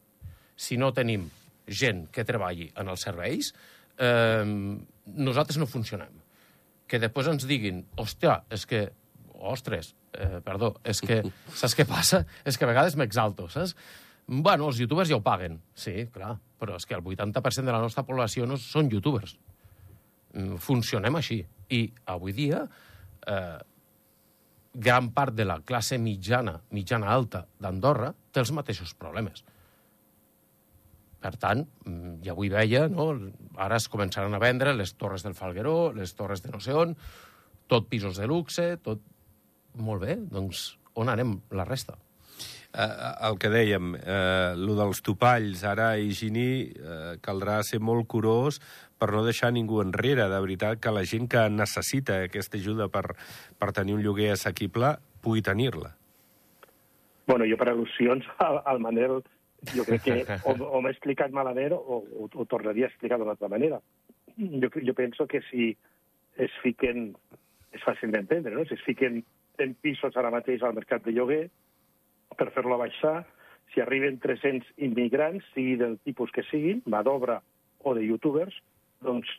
Si 0.58 0.74
no 0.80 0.90
tenim 0.90 1.28
gent 1.70 2.08
que 2.10 2.24
treballi 2.26 2.66
en 2.80 2.90
els 2.90 3.04
serveis, 3.06 3.52
eh, 4.02 4.42
nosaltres 5.28 5.60
no 5.62 5.68
funcionem. 5.70 6.16
Que 6.90 6.98
després 6.98 7.30
ens 7.30 7.46
diguin, 7.46 7.84
hòstia, 7.96 8.42
és 8.50 8.66
que... 8.66 8.88
Ostres, 9.38 9.92
eh, 10.18 10.40
perdó, 10.42 10.72
és 10.82 10.98
que... 10.98 11.20
Saps 11.60 11.76
què 11.78 11.86
passa? 11.86 12.24
És 12.42 12.58
que 12.58 12.66
a 12.66 12.72
vegades 12.72 12.96
m'exalto, 12.98 13.46
saps? 13.52 13.76
Bueno, 14.26 14.66
els 14.66 14.80
youtubers 14.82 15.06
ja 15.12 15.20
ho 15.20 15.22
paguen. 15.22 15.60
Sí, 15.78 16.08
clar, 16.10 16.34
però 16.58 16.74
és 16.80 16.84
que 16.88 16.98
el 16.98 17.04
80% 17.06 17.62
de 17.62 17.76
la 17.76 17.84
nostra 17.84 18.02
població 18.08 18.48
no 18.50 18.58
són 18.58 18.90
youtubers. 18.90 19.36
Mm, 20.34 20.58
funcionem 20.58 21.14
així. 21.20 21.38
I 21.70 21.84
avui 22.10 22.34
dia 22.34 22.64
eh, 22.66 23.58
gran 24.78 25.10
part 25.14 25.34
de 25.34 25.44
la 25.44 25.58
classe 25.66 25.98
mitjana, 25.98 26.58
mitjana 26.74 27.10
alta 27.10 27.44
d'Andorra 27.60 28.12
té 28.32 28.42
els 28.44 28.52
mateixos 28.54 28.94
problemes. 28.94 29.44
Per 31.18 31.34
tant, 31.42 31.64
mm, 31.84 32.20
ja 32.22 32.32
avui 32.32 32.50
veia, 32.52 32.86
no? 32.88 33.10
ara 33.58 33.76
es 33.76 33.88
començaran 33.90 34.34
a 34.34 34.42
vendre 34.42 34.74
les 34.74 34.94
torres 34.94 35.26
del 35.26 35.34
Falgueró, 35.34 35.92
les 35.92 36.14
torres 36.14 36.44
de 36.44 36.52
no 36.54 36.60
sé 36.62 36.74
on, 36.74 36.94
tot 37.66 37.88
pisos 37.90 38.16
de 38.16 38.26
luxe, 38.26 38.76
tot... 38.82 39.02
Molt 39.78 40.00
bé, 40.02 40.14
doncs 40.18 40.78
on 40.98 41.10
anem 41.12 41.36
la 41.54 41.66
resta? 41.66 41.98
Eh, 42.72 42.86
el 43.28 43.36
que 43.40 43.50
dèiem, 43.52 43.92
eh, 43.96 44.54
lo 44.58 44.74
dels 44.78 45.02
topalls, 45.04 45.62
ara 45.64 45.92
a 45.92 46.00
Higini 46.00 46.48
eh, 46.68 47.12
caldrà 47.24 47.60
ser 47.64 47.78
molt 47.80 48.08
curós 48.10 48.58
per 48.98 49.12
no 49.14 49.24
deixar 49.26 49.52
ningú 49.54 49.80
enrere. 49.82 50.28
De 50.30 50.40
veritat 50.42 50.82
que 50.82 50.92
la 50.94 51.04
gent 51.06 51.28
que 51.30 51.44
necessita 51.50 52.22
aquesta 52.26 52.58
ajuda 52.58 52.88
per, 52.92 53.14
per 53.58 53.72
tenir 53.76 53.96
un 53.98 54.04
lloguer 54.04 54.32
assequible 54.34 54.96
pugui 55.22 55.42
tenir-la. 55.42 55.94
Bueno, 57.28 57.44
jo 57.48 57.58
per 57.60 57.70
al·lusions 57.72 58.26
al, 58.40 58.62
al 58.64 58.80
Manel 58.80 59.20
jo 59.74 59.84
crec 59.84 60.04
que 60.04 60.18
o, 60.48 60.54
o 60.54 60.82
m'he 60.82 60.94
explicat 60.94 61.34
malament 61.34 61.74
o, 61.76 62.00
o, 62.00 62.28
o 62.28 62.46
tornaria 62.48 62.88
a 62.88 62.92
explicar 62.92 63.18
d'una 63.18 63.36
altra 63.36 63.50
manera. 63.52 63.80
Jo, 64.38 64.70
jo 64.70 64.94
penso 64.94 65.26
que 65.26 65.42
si 65.50 65.72
es 66.38 66.54
fiquen, 66.62 67.10
és 67.74 67.82
fàcil 67.84 68.14
d'entendre, 68.14 68.54
no? 68.54 68.64
si 68.64 68.78
es 68.78 68.84
fiquen 68.86 69.22
en 69.58 69.74
pisos 69.82 70.16
ara 70.16 70.30
mateix 70.30 70.62
al 70.62 70.76
mercat 70.76 71.02
de 71.04 71.12
lloguer 71.12 71.48
per 72.38 72.52
fer-lo 72.54 72.78
baixar, 72.78 73.26
si 73.74 73.82
arriben 73.82 74.20
300 74.22 74.68
immigrants, 74.86 75.44
sigui 75.54 75.76
del 75.80 75.98
tipus 76.06 76.30
que 76.32 76.44
siguin, 76.48 76.80
mà 76.86 77.02
d'obra 77.04 77.40
o 77.84 77.94
de 77.98 78.04
youtubers, 78.06 78.54
doncs 79.04 79.30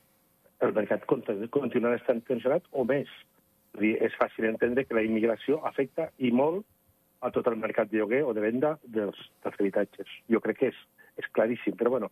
el 0.65 0.73
mercat 0.75 1.05
continuarà 1.07 1.97
estant 1.99 2.21
tensionat 2.27 2.65
o 2.71 2.85
més. 2.87 3.09
És, 3.69 3.81
dir, 3.81 3.93
és 4.03 4.15
fàcil 4.19 4.49
entendre 4.49 4.83
que 4.85 4.97
la 4.97 5.05
immigració 5.05 5.59
afecta 5.69 6.09
i 6.17 6.31
molt 6.35 6.65
a 7.21 7.29
tot 7.35 7.47
el 7.51 7.59
mercat 7.59 7.91
de 7.91 7.99
lloguer 7.99 8.23
o 8.25 8.33
de 8.33 8.41
venda 8.43 8.77
dels, 8.83 9.19
dels 9.43 9.59
habitatges. 9.59 10.09
Jo 10.31 10.41
crec 10.43 10.59
que 10.61 10.71
és, 10.71 10.79
és 11.19 11.27
claríssim, 11.35 11.75
però 11.77 11.93
bueno, 11.97 12.09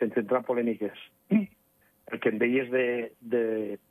sense 0.00 0.20
entrar 0.20 0.42
en 0.42 0.46
polèmiques. 0.46 1.02
El 2.12 2.20
que 2.20 2.32
em 2.32 2.38
deies 2.38 2.68
de, 2.68 2.86
de... 3.20 3.42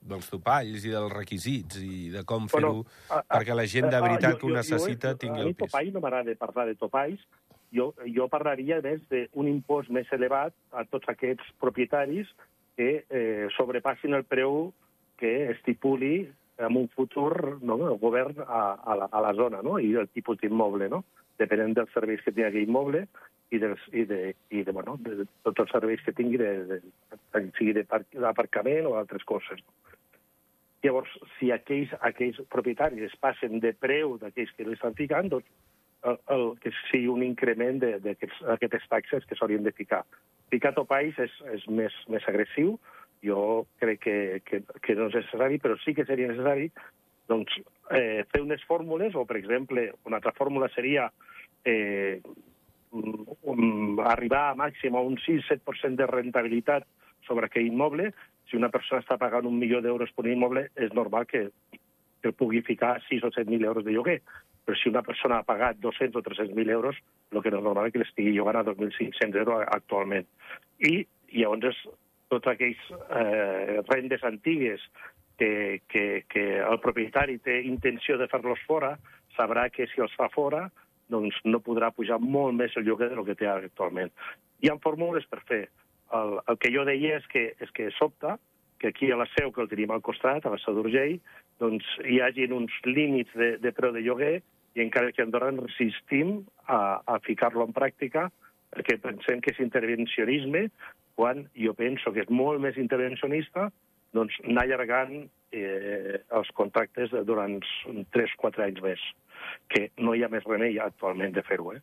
Dels 0.06 0.28
topalls 0.30 0.84
i 0.86 0.92
dels 0.94 1.14
requisits 1.14 1.80
i 1.82 2.10
de 2.14 2.22
com 2.28 2.46
fer-ho 2.52 2.74
bueno, 2.84 3.24
perquè 3.32 3.56
la 3.58 3.66
gent 3.72 3.88
de 3.90 4.02
veritat 4.04 4.38
que 4.38 4.46
ho 4.46 4.52
necessita 4.54 5.16
jo, 5.16 5.22
tingui 5.24 5.42
el 5.42 5.56
pis. 5.56 5.56
A 5.56 5.64
mi 5.64 5.70
topall 5.72 5.94
no 5.96 6.04
m'agrada 6.04 6.36
parlar 6.38 6.68
de 6.70 6.76
topalls, 6.78 7.24
jo, 7.74 7.90
jo 8.06 8.28
parlaria 8.30 8.82
més 8.84 9.02
d'un 9.10 9.50
impost 9.50 9.90
més 9.96 10.12
elevat 10.14 10.54
a 10.76 10.84
tots 10.92 11.10
aquests 11.10 11.54
propietaris 11.64 12.30
que 12.82 13.06
eh, 13.14 13.48
sobrepassin 13.54 14.18
el 14.18 14.24
preu 14.26 14.72
que 15.22 15.52
estipuli 15.52 16.32
en 16.58 16.78
un 16.78 16.88
futur 16.90 17.60
no, 17.62 17.76
el 17.92 18.00
govern 18.02 18.42
a, 18.42 18.62
a, 18.74 18.96
la, 18.98 19.06
a 19.06 19.22
la 19.22 19.34
zona 19.38 19.60
no? 19.62 19.78
i 19.78 19.94
el 19.94 20.10
tipus 20.10 20.40
d'immoble, 20.42 20.88
no? 20.90 21.04
depenent 21.38 21.76
dels 21.78 21.94
serveis 21.94 22.24
que 22.26 22.34
tingui 22.34 22.48
aquell 22.48 22.66
immoble 22.66 23.04
i, 23.54 23.60
dels, 23.62 23.84
i, 23.94 24.08
de, 24.10 24.34
i 24.50 24.64
de, 24.66 24.74
bueno, 24.74 24.98
de, 25.06 25.20
de 25.22 25.28
tots 25.46 25.62
els 25.62 25.76
serveis 25.76 26.02
que 26.02 26.16
tingui, 26.18 26.42
de, 26.42 26.82
de, 26.82 27.46
sigui 27.60 27.78
d'aparcament 27.78 28.90
o 28.90 28.96
altres 28.98 29.26
coses. 29.30 29.62
Llavors, 30.82 31.14
si 31.38 31.52
aquells, 31.54 31.94
aquells 32.02 32.42
propietaris 32.50 33.12
es 33.12 33.18
passen 33.22 33.62
de 33.62 33.76
preu 33.78 34.18
d'aquells 34.24 34.58
que 34.58 34.66
l'estan 34.66 34.98
ficant, 34.98 35.30
doncs 35.30 35.54
el, 36.10 36.18
el, 36.34 36.48
que 36.64 36.74
sigui 36.90 37.14
un 37.14 37.22
increment 37.22 37.78
d'aquestes 37.84 38.90
taxes 38.90 39.30
que 39.30 39.38
s'haurien 39.38 39.70
de 39.70 39.78
ficar. 39.78 40.02
Ficar 40.52 40.74
topalls 40.76 41.18
és, 41.24 41.36
és 41.56 41.68
més, 41.72 41.96
més 42.12 42.26
agressiu, 42.28 42.76
jo 43.24 43.66
crec 43.80 44.02
que, 44.04 44.16
que, 44.46 44.62
que 44.84 44.96
no 44.98 45.08
és 45.10 45.20
necessari, 45.22 45.60
però 45.62 45.78
sí 45.82 45.94
que 45.98 46.06
seria 46.10 46.32
necessari 46.32 46.72
doncs, 47.32 47.54
eh, 47.96 48.26
fer 48.32 48.42
unes 48.44 48.64
fórmules, 48.68 49.16
o, 49.16 49.26
per 49.30 49.38
exemple, 49.40 49.92
una 50.10 50.20
altra 50.20 50.34
fórmula 50.36 50.68
seria 50.74 51.08
eh, 51.64 52.20
um, 52.92 54.00
arribar 54.04 54.50
a 54.50 54.58
màxim 54.60 54.98
a 54.98 55.04
un 55.06 55.16
6-7% 55.22 55.96
de 56.02 56.10
rentabilitat 56.10 56.88
sobre 57.28 57.48
aquell 57.48 57.70
immoble. 57.70 58.12
Si 58.50 58.60
una 58.60 58.72
persona 58.74 59.04
està 59.04 59.18
pagant 59.22 59.48
un 59.48 59.60
milió 59.60 59.80
d'euros 59.82 60.12
per 60.16 60.26
un 60.26 60.34
immoble, 60.34 60.68
és 60.76 60.92
normal 60.98 61.28
que, 61.30 61.48
que 62.22 62.34
pugui 62.36 62.64
ficar 62.68 62.98
6 63.08 63.30
o 63.30 63.32
7.000 63.32 63.70
euros 63.70 63.86
de 63.86 63.96
lloguer. 63.96 64.20
Però 64.72 64.80
si 64.80 64.88
una 64.88 65.02
persona 65.04 65.42
ha 65.42 65.44
pagat 65.44 65.82
200 65.84 66.16
o 66.16 66.24
300.000 66.24 66.70
euros, 66.72 66.96
el 67.32 67.42
que 67.44 67.52
no 67.52 67.58
és 67.60 67.64
normal 67.66 67.90
és 67.90 67.92
que 67.92 68.00
l'estigui 68.00 68.32
llogant 68.32 68.62
a 68.62 68.64
2.500 68.64 69.40
euros 69.42 69.66
actualment. 69.68 70.30
I 70.88 71.02
llavors 71.34 71.82
tots 72.32 72.48
aquells 72.48 72.86
eh, 72.96 73.82
rendes 73.90 74.24
antigues 74.24 74.86
que, 75.36 75.82
que, 75.92 76.24
que 76.32 76.46
el 76.64 76.80
propietari 76.80 77.36
té 77.44 77.58
intenció 77.68 78.16
de 78.16 78.30
fer-los 78.32 78.64
fora, 78.64 78.94
sabrà 79.36 79.66
que 79.76 79.90
si 79.92 80.00
els 80.00 80.16
fa 80.16 80.30
fora 80.32 80.70
doncs 81.12 81.36
no 81.44 81.60
podrà 81.60 81.90
pujar 81.92 82.22
molt 82.24 82.56
més 82.56 82.78
el 82.80 82.88
lloguer 82.88 83.10
del 83.12 83.26
que 83.28 83.36
té 83.36 83.52
actualment. 83.52 84.16
Hi 84.64 84.72
ha 84.72 84.78
fórmules 84.80 85.28
per 85.28 85.42
fer. 85.52 85.66
El, 86.16 86.38
el 86.48 86.62
que 86.64 86.72
jo 86.72 86.88
deia 86.88 87.20
és 87.20 87.28
que, 87.28 87.44
és 87.60 87.76
que 87.76 87.90
sobta 87.98 88.38
que 88.80 88.96
aquí 88.96 89.12
a 89.12 89.20
la 89.20 89.28
seu, 89.36 89.52
que 89.52 89.66
el 89.68 89.70
tenim 89.76 89.92
al 89.92 90.00
costat, 90.00 90.48
a 90.48 90.56
la 90.56 90.64
seu 90.64 90.80
d'Urgell, 90.80 91.20
doncs 91.60 91.92
hi 92.08 92.24
hagin 92.24 92.56
uns 92.56 92.80
límits 92.88 93.36
de, 93.36 93.58
de 93.60 93.76
preu 93.76 93.92
de 93.92 94.08
lloguer 94.08 94.40
i 94.76 94.84
encara 94.84 95.12
que 95.12 95.22
a 95.22 95.28
Andorra 95.28 95.52
resistim 95.58 96.42
a, 96.68 97.02
a 97.06 97.20
ficar-lo 97.26 97.66
en 97.68 97.76
pràctica 97.76 98.30
perquè 98.72 98.98
pensem 99.04 99.42
que 99.44 99.52
és 99.52 99.60
intervencionisme 99.64 100.68
quan 101.20 101.46
jo 101.58 101.74
penso 101.76 102.14
que 102.16 102.24
és 102.24 102.30
molt 102.32 102.62
més 102.64 102.78
intervencionista 102.80 103.70
doncs, 104.16 104.36
anar 104.48 104.66
allargant 104.66 105.16
eh, 105.56 106.20
els 106.36 106.52
contractes 106.56 107.14
durant 107.28 107.60
3-4 108.16 108.66
anys 108.68 108.84
més, 108.84 109.06
que 109.72 109.88
no 110.04 110.16
hi 110.16 110.24
ha 110.24 110.32
més 110.32 110.48
remei 110.48 110.80
actualment 110.84 111.36
de 111.36 111.44
fer-ho. 111.48 111.74
Eh? 111.76 111.82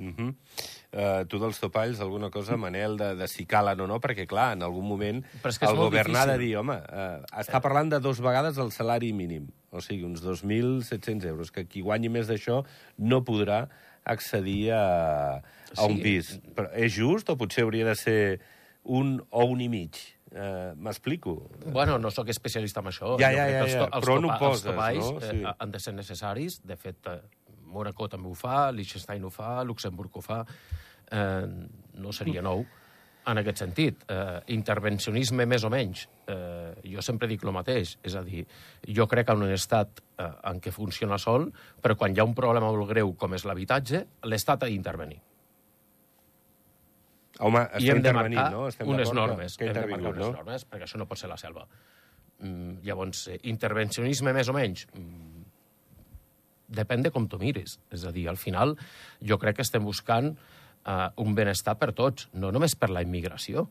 Uh 0.00 0.14
-huh. 0.16 0.30
uh, 0.30 1.26
tu 1.28 1.38
dels 1.38 1.60
topalls, 1.60 2.00
alguna 2.00 2.30
cosa, 2.30 2.56
Manel, 2.56 2.96
de, 2.96 3.14
de 3.16 3.28
si 3.28 3.44
calen 3.46 3.80
o 3.80 3.86
no? 3.86 4.00
Perquè, 4.00 4.26
clar, 4.26 4.52
en 4.56 4.62
algun 4.62 4.86
moment 4.86 5.24
el 5.44 5.76
govern 5.76 6.16
ha 6.16 6.26
de 6.26 6.38
dir, 6.38 6.56
home, 6.56 6.76
uh, 6.76 7.20
està 7.36 7.60
parlant 7.60 7.90
de 7.90 8.00
dos 8.00 8.20
vegades 8.20 8.56
el 8.56 8.70
salari 8.70 9.12
mínim, 9.12 9.48
o 9.70 9.80
sigui, 9.84 10.04
uns 10.04 10.22
2.700 10.24 11.26
euros, 11.30 11.50
que 11.54 11.66
qui 11.68 11.82
guanyi 11.84 12.10
més 12.12 12.30
d'això 12.30 12.62
no 12.98 13.22
podrà 13.26 13.64
accedir 14.04 14.72
a, 14.74 15.42
a 15.76 15.86
un 15.86 16.00
pis. 16.02 16.38
Però 16.56 16.70
és 16.74 16.94
just 16.94 17.30
o 17.30 17.36
potser 17.38 17.66
hauria 17.66 17.86
de 17.86 17.94
ser 17.98 18.22
un 18.84 19.18
o 19.30 19.44
un 19.50 19.62
i 19.62 19.68
mig? 19.70 20.00
Uh, 20.30 20.76
M'explico? 20.78 21.50
Bueno, 21.74 21.98
no 21.98 22.10
sóc 22.14 22.28
especialista 22.30 22.82
en 22.82 22.90
això. 22.90 23.16
Ja, 23.18 23.32
ja, 23.34 23.48
ja, 23.50 23.64
ja. 23.66 23.86
Els, 23.88 24.04
però 24.04 24.18
no 24.22 24.30
ho 24.30 24.38
poses, 24.38 24.64
els 24.64 24.68
topalls, 24.70 25.06
no? 25.06 25.22
Sí. 25.24 25.40
Eh, 25.42 25.54
han 25.58 25.74
de 25.74 25.80
ser 25.82 25.94
necessaris. 25.96 26.60
De 26.66 26.78
fet, 26.78 27.10
eh, 27.10 27.18
Monaco 27.70 28.06
també 28.10 28.30
ho 28.30 28.36
fa, 28.38 28.68
Liechtenstein 28.74 29.26
ho 29.26 29.32
fa, 29.34 29.56
Luxemburg 29.66 30.18
ho 30.18 30.22
fa. 30.22 30.44
Eh, 31.10 31.48
no 31.98 32.14
seria 32.14 32.42
nou 32.46 32.62
en 33.28 33.40
aquest 33.40 33.62
sentit. 33.62 34.04
Eh, 34.08 34.40
intervencionisme 34.56 35.46
més 35.48 35.64
o 35.64 35.70
menys. 35.72 36.06
Eh, 36.30 36.72
jo 36.94 37.02
sempre 37.04 37.28
dic 37.28 37.44
el 37.44 37.52
mateix. 37.54 37.96
És 38.06 38.16
a 38.16 38.22
dir, 38.26 38.44
jo 38.86 39.06
crec 39.10 39.32
en 39.32 39.44
un 39.44 39.52
estat 39.54 40.00
eh, 40.00 40.28
en 40.50 40.60
què 40.62 40.72
funciona 40.72 41.18
sol, 41.20 41.50
però 41.82 41.96
quan 42.00 42.16
hi 42.16 42.22
ha 42.22 42.28
un 42.28 42.36
problema 42.38 42.70
molt 42.70 42.88
greu 42.90 43.14
com 43.18 43.34
és 43.36 43.44
l'habitatge, 43.48 44.04
l'Estat 44.30 44.64
ha 44.64 44.70
d'intervenir. 44.70 45.20
Home, 47.40 47.62
I 47.80 47.88
hem 47.88 48.02
de 48.04 48.12
marcar 48.12 48.50
no? 48.52 48.66
Estem 48.68 48.88
unes 48.92 49.12
normes. 49.16 49.56
Que, 49.56 49.70
que 49.70 49.72
hem 49.72 49.86
de 49.86 49.94
marcar 49.94 50.12
unes 50.12 50.26
no? 50.26 50.32
normes, 50.36 50.66
perquè 50.68 50.88
això 50.88 51.00
no 51.00 51.08
pot 51.08 51.20
ser 51.20 51.30
la 51.30 51.38
selva. 51.40 51.64
Mm, 52.40 52.80
llavors, 52.84 53.26
eh, 53.32 53.38
intervencionisme 53.52 54.34
més 54.36 54.48
o 54.48 54.56
menys? 54.56 54.86
Mm, 54.92 55.44
depèn 56.80 57.04
de 57.04 57.12
com 57.14 57.26
tu 57.28 57.40
miris. 57.40 57.78
És 57.92 58.04
a 58.04 58.12
dir, 58.12 58.26
al 58.28 58.38
final, 58.40 58.76
jo 59.24 59.38
crec 59.40 59.60
que 59.60 59.66
estem 59.66 59.84
buscant 59.84 60.34
eh, 60.86 61.08
un 61.24 61.34
benestar 61.34 61.76
per 61.80 61.92
tots, 61.96 62.28
no 62.32 62.52
només 62.52 62.76
per 62.76 62.90
la 62.90 63.02
immigració. 63.06 63.66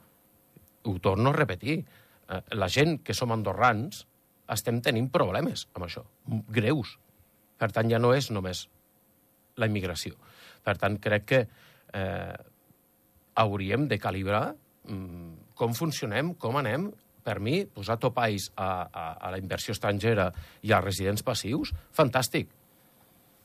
Ho 0.84 1.00
torno 1.04 1.32
a 1.32 1.38
repetir. 1.38 1.80
Eh, 1.82 2.42
la 2.56 2.70
gent 2.70 3.00
que 3.04 3.16
som 3.18 3.32
andorrans 3.36 4.06
estem 4.50 4.82
tenint 4.82 5.10
problemes 5.14 5.68
amb 5.76 5.86
això, 5.86 6.04
greus. 6.50 6.98
Per 7.60 7.70
tant, 7.76 7.90
ja 7.92 8.00
no 8.00 8.14
és 8.16 8.30
només 8.32 8.68
la 9.60 9.68
immigració. 9.70 10.16
Per 10.64 10.76
tant, 10.80 10.96
crec 11.02 11.26
que 11.28 11.42
eh, 11.44 12.38
hauríem 13.40 13.88
de 13.88 14.00
calibrar 14.00 14.54
mm, 14.88 15.54
com 15.60 15.76
funcionem, 15.76 16.34
com 16.40 16.60
anem. 16.60 16.90
Per 17.24 17.36
mi, 17.44 17.62
posar 17.68 18.00
topalls 18.02 18.48
a, 18.56 18.88
a, 18.88 19.04
a 19.28 19.32
la 19.34 19.38
inversió 19.42 19.76
estrangera 19.76 20.30
i 20.66 20.72
als 20.74 20.86
residents 20.86 21.26
passius, 21.28 21.74
fantàstic. 21.94 22.48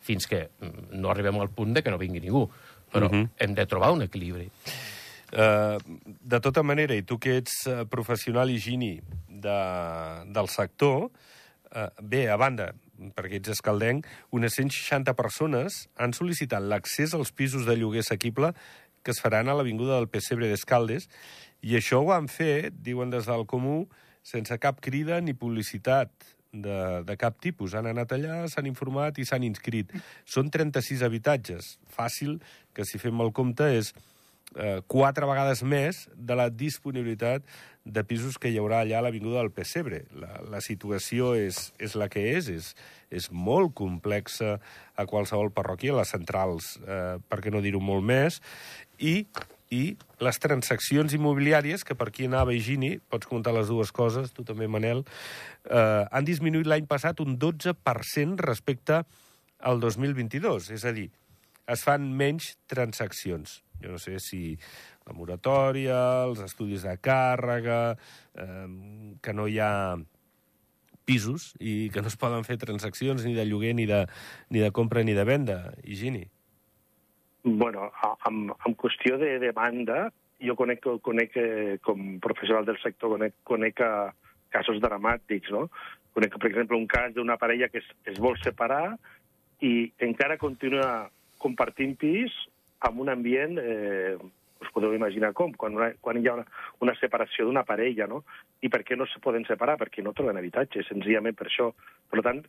Fins 0.05 0.29
que 0.31 0.45
mm, 0.47 0.95
no 1.01 1.11
arribem 1.11 1.41
al 1.41 1.51
punt 1.53 1.75
de 1.75 1.83
que 1.83 1.93
no 1.93 2.01
vingui 2.01 2.23
ningú. 2.23 2.47
Però 2.95 3.11
uh 3.11 3.13
-huh. 3.13 3.29
hem 3.37 3.55
de 3.55 3.67
trobar 3.67 3.93
un 3.93 4.03
equilibri. 4.03 4.51
Uh, 5.35 5.83
de 6.05 6.39
tota 6.41 6.63
manera, 6.63 6.95
i 6.95 7.03
tu 7.03 7.19
que 7.19 7.37
ets 7.41 7.67
uh, 7.67 7.83
professional 7.91 8.51
i 8.51 8.59
gini 8.59 9.01
de, 9.27 9.59
del 10.31 10.49
sector, 10.49 11.11
uh, 11.75 11.89
bé, 12.01 12.29
a 12.31 12.37
banda, 12.37 12.73
perquè 13.17 13.41
ets 13.41 13.51
escaldenc, 13.57 14.07
unes 14.31 14.55
160 14.55 15.15
persones 15.19 15.89
han 15.97 16.15
sol·licitat 16.15 16.63
l'accés 16.63 17.15
als 17.15 17.33
pisos 17.33 17.67
de 17.67 17.75
lloguer 17.77 18.05
assequible 18.05 18.53
que 19.05 19.11
es 19.13 19.21
faran 19.21 19.49
a 19.49 19.55
l'Avinguda 19.55 19.99
del 19.99 20.09
Pessebre 20.09 20.49
d'Escaldes, 20.49 21.09
i 21.63 21.77
això 21.77 22.01
ho 22.01 22.11
han 22.15 22.27
fet, 22.33 22.73
diuen 22.83 23.13
des 23.13 23.29
del 23.29 23.45
Comú, 23.47 23.85
sense 24.25 24.57
cap 24.59 24.81
crida 24.81 25.21
ni 25.21 25.37
publicitat 25.37 26.11
de, 26.55 27.03
de 27.05 27.17
cap 27.21 27.37
tipus. 27.43 27.75
Han 27.75 27.91
anat 27.91 28.15
allà, 28.15 28.45
s'han 28.49 28.71
informat 28.71 29.19
i 29.19 29.27
s'han 29.27 29.47
inscrit. 29.47 29.93
Són 30.25 30.51
36 30.55 31.05
habitatges. 31.07 31.77
Fàcil, 31.95 32.39
que 32.75 32.87
si 32.87 33.01
fem 33.03 33.21
el 33.25 33.33
compte 33.35 33.69
és 33.75 33.93
eh, 34.57 34.81
quatre 34.91 35.27
vegades 35.29 35.65
més 35.67 36.05
de 36.15 36.37
la 36.39 36.49
disponibilitat 36.51 37.47
de 37.85 38.05
pisos 38.09 38.39
que 38.41 38.49
hi 38.49 38.57
haurà 38.61 38.81
allà 38.81 38.99
a 38.99 39.05
l'Avinguda 39.05 39.43
del 39.43 39.53
Pessebre. 39.53 40.05
La, 40.17 40.39
la 40.55 40.61
situació 40.65 41.35
és, 41.37 41.69
és 41.83 41.97
la 42.01 42.09
que 42.13 42.23
és, 42.33 42.49
és, 42.49 42.71
és 43.13 43.29
molt 43.31 43.75
complexa 43.77 44.57
a 44.97 45.07
qualsevol 45.11 45.53
parròquia, 45.53 45.97
les 45.99 46.15
centrals, 46.15 46.79
eh, 46.87 47.19
per 47.29 47.43
què 47.45 47.53
no 47.53 47.63
dir-ho 47.65 47.83
molt 47.85 48.07
més, 48.07 48.41
i 48.99 49.27
i 49.75 49.83
les 50.23 50.39
transaccions 50.43 51.15
immobiliàries, 51.17 51.85
que 51.85 51.97
per 51.99 52.09
aquí 52.11 52.29
anava 52.29 52.55
Higini, 52.55 52.95
pots 53.11 53.29
comentar 53.31 53.55
les 53.57 53.69
dues 53.73 53.91
coses, 53.95 54.33
tu 54.37 54.47
també, 54.47 54.69
Manel, 54.71 55.05
eh, 55.67 56.05
han 56.11 56.29
disminuït 56.29 56.71
l'any 56.71 56.89
passat 56.91 57.21
un 57.25 57.37
12% 57.41 58.47
respecte 58.47 59.03
al 59.65 59.81
2022. 59.83 60.71
És 60.77 60.87
a 60.87 60.95
dir, 60.97 61.09
es 61.67 61.85
fan 61.85 62.11
menys 62.17 62.55
transaccions. 62.71 63.61
Jo 63.83 63.95
no 63.95 64.01
sé 64.01 64.19
si 64.23 64.57
la 65.05 65.15
moratòria, 65.17 65.99
els 66.25 66.41
estudis 66.45 66.85
de 66.87 66.97
càrrega, 67.03 67.97
eh, 68.41 68.69
que 69.21 69.37
no 69.37 69.49
hi 69.49 69.59
ha 69.61 69.73
pisos 71.05 71.53
i 71.61 71.91
que 71.93 72.01
no 72.01 72.09
es 72.09 72.17
poden 72.17 72.47
fer 72.49 72.57
transaccions 72.61 73.27
ni 73.27 73.35
de 73.37 73.45
lloguer, 73.45 73.75
ni 73.77 73.85
de, 73.87 74.05
ni 74.49 74.65
de 74.65 74.71
compra, 74.73 75.05
ni 75.05 75.13
de 75.17 75.25
venda. 75.29 75.59
Higini. 75.85 76.25
Bueno, 77.45 77.93
en, 78.27 78.51
en 78.67 78.75
qüestió 78.75 79.19
de 79.21 79.39
demanda, 79.39 80.07
jo 80.41 80.55
conec, 80.57 80.87
conec 81.05 81.35
eh, 81.37 81.77
com 81.85 82.17
professional 82.25 82.65
del 82.65 82.79
sector, 82.81 83.13
conec, 83.13 83.37
conec 83.45 83.83
casos 84.55 84.81
dramàtics, 84.81 85.53
no? 85.53 85.67
Conec, 86.17 86.39
per 86.41 86.49
exemple, 86.49 86.79
un 86.79 86.89
cas 86.89 87.13
d'una 87.13 87.37
parella 87.37 87.69
que 87.69 87.83
es, 87.83 87.91
es 88.09 88.17
vol 88.23 88.39
separar 88.41 88.97
i 89.61 89.91
encara 90.07 90.41
continua 90.41 91.11
compartint 91.43 91.93
pis 92.01 92.33
amb 92.89 93.05
un 93.05 93.13
ambient, 93.13 93.61
eh, 93.61 94.17
us 94.65 94.73
podeu 94.73 94.95
imaginar 94.97 95.35
com, 95.37 95.53
quan, 95.53 95.77
una, 95.77 95.91
quan 96.01 96.17
hi 96.17 96.29
ha 96.31 96.39
una, 96.39 96.47
una 96.81 96.97
separació 96.97 97.45
d'una 97.45 97.67
parella, 97.69 98.09
no? 98.09 98.23
I 98.65 98.73
per 98.73 98.81
què 98.89 98.97
no 98.97 99.05
se 99.11 99.21
poden 99.21 99.45
separar? 99.45 99.77
Perquè 99.81 100.01
no 100.05 100.17
troben 100.17 100.41
habitatge, 100.41 100.87
senzillament 100.89 101.37
per 101.37 101.51
això. 101.51 101.75
Per 102.09 102.25
tant, 102.25 102.41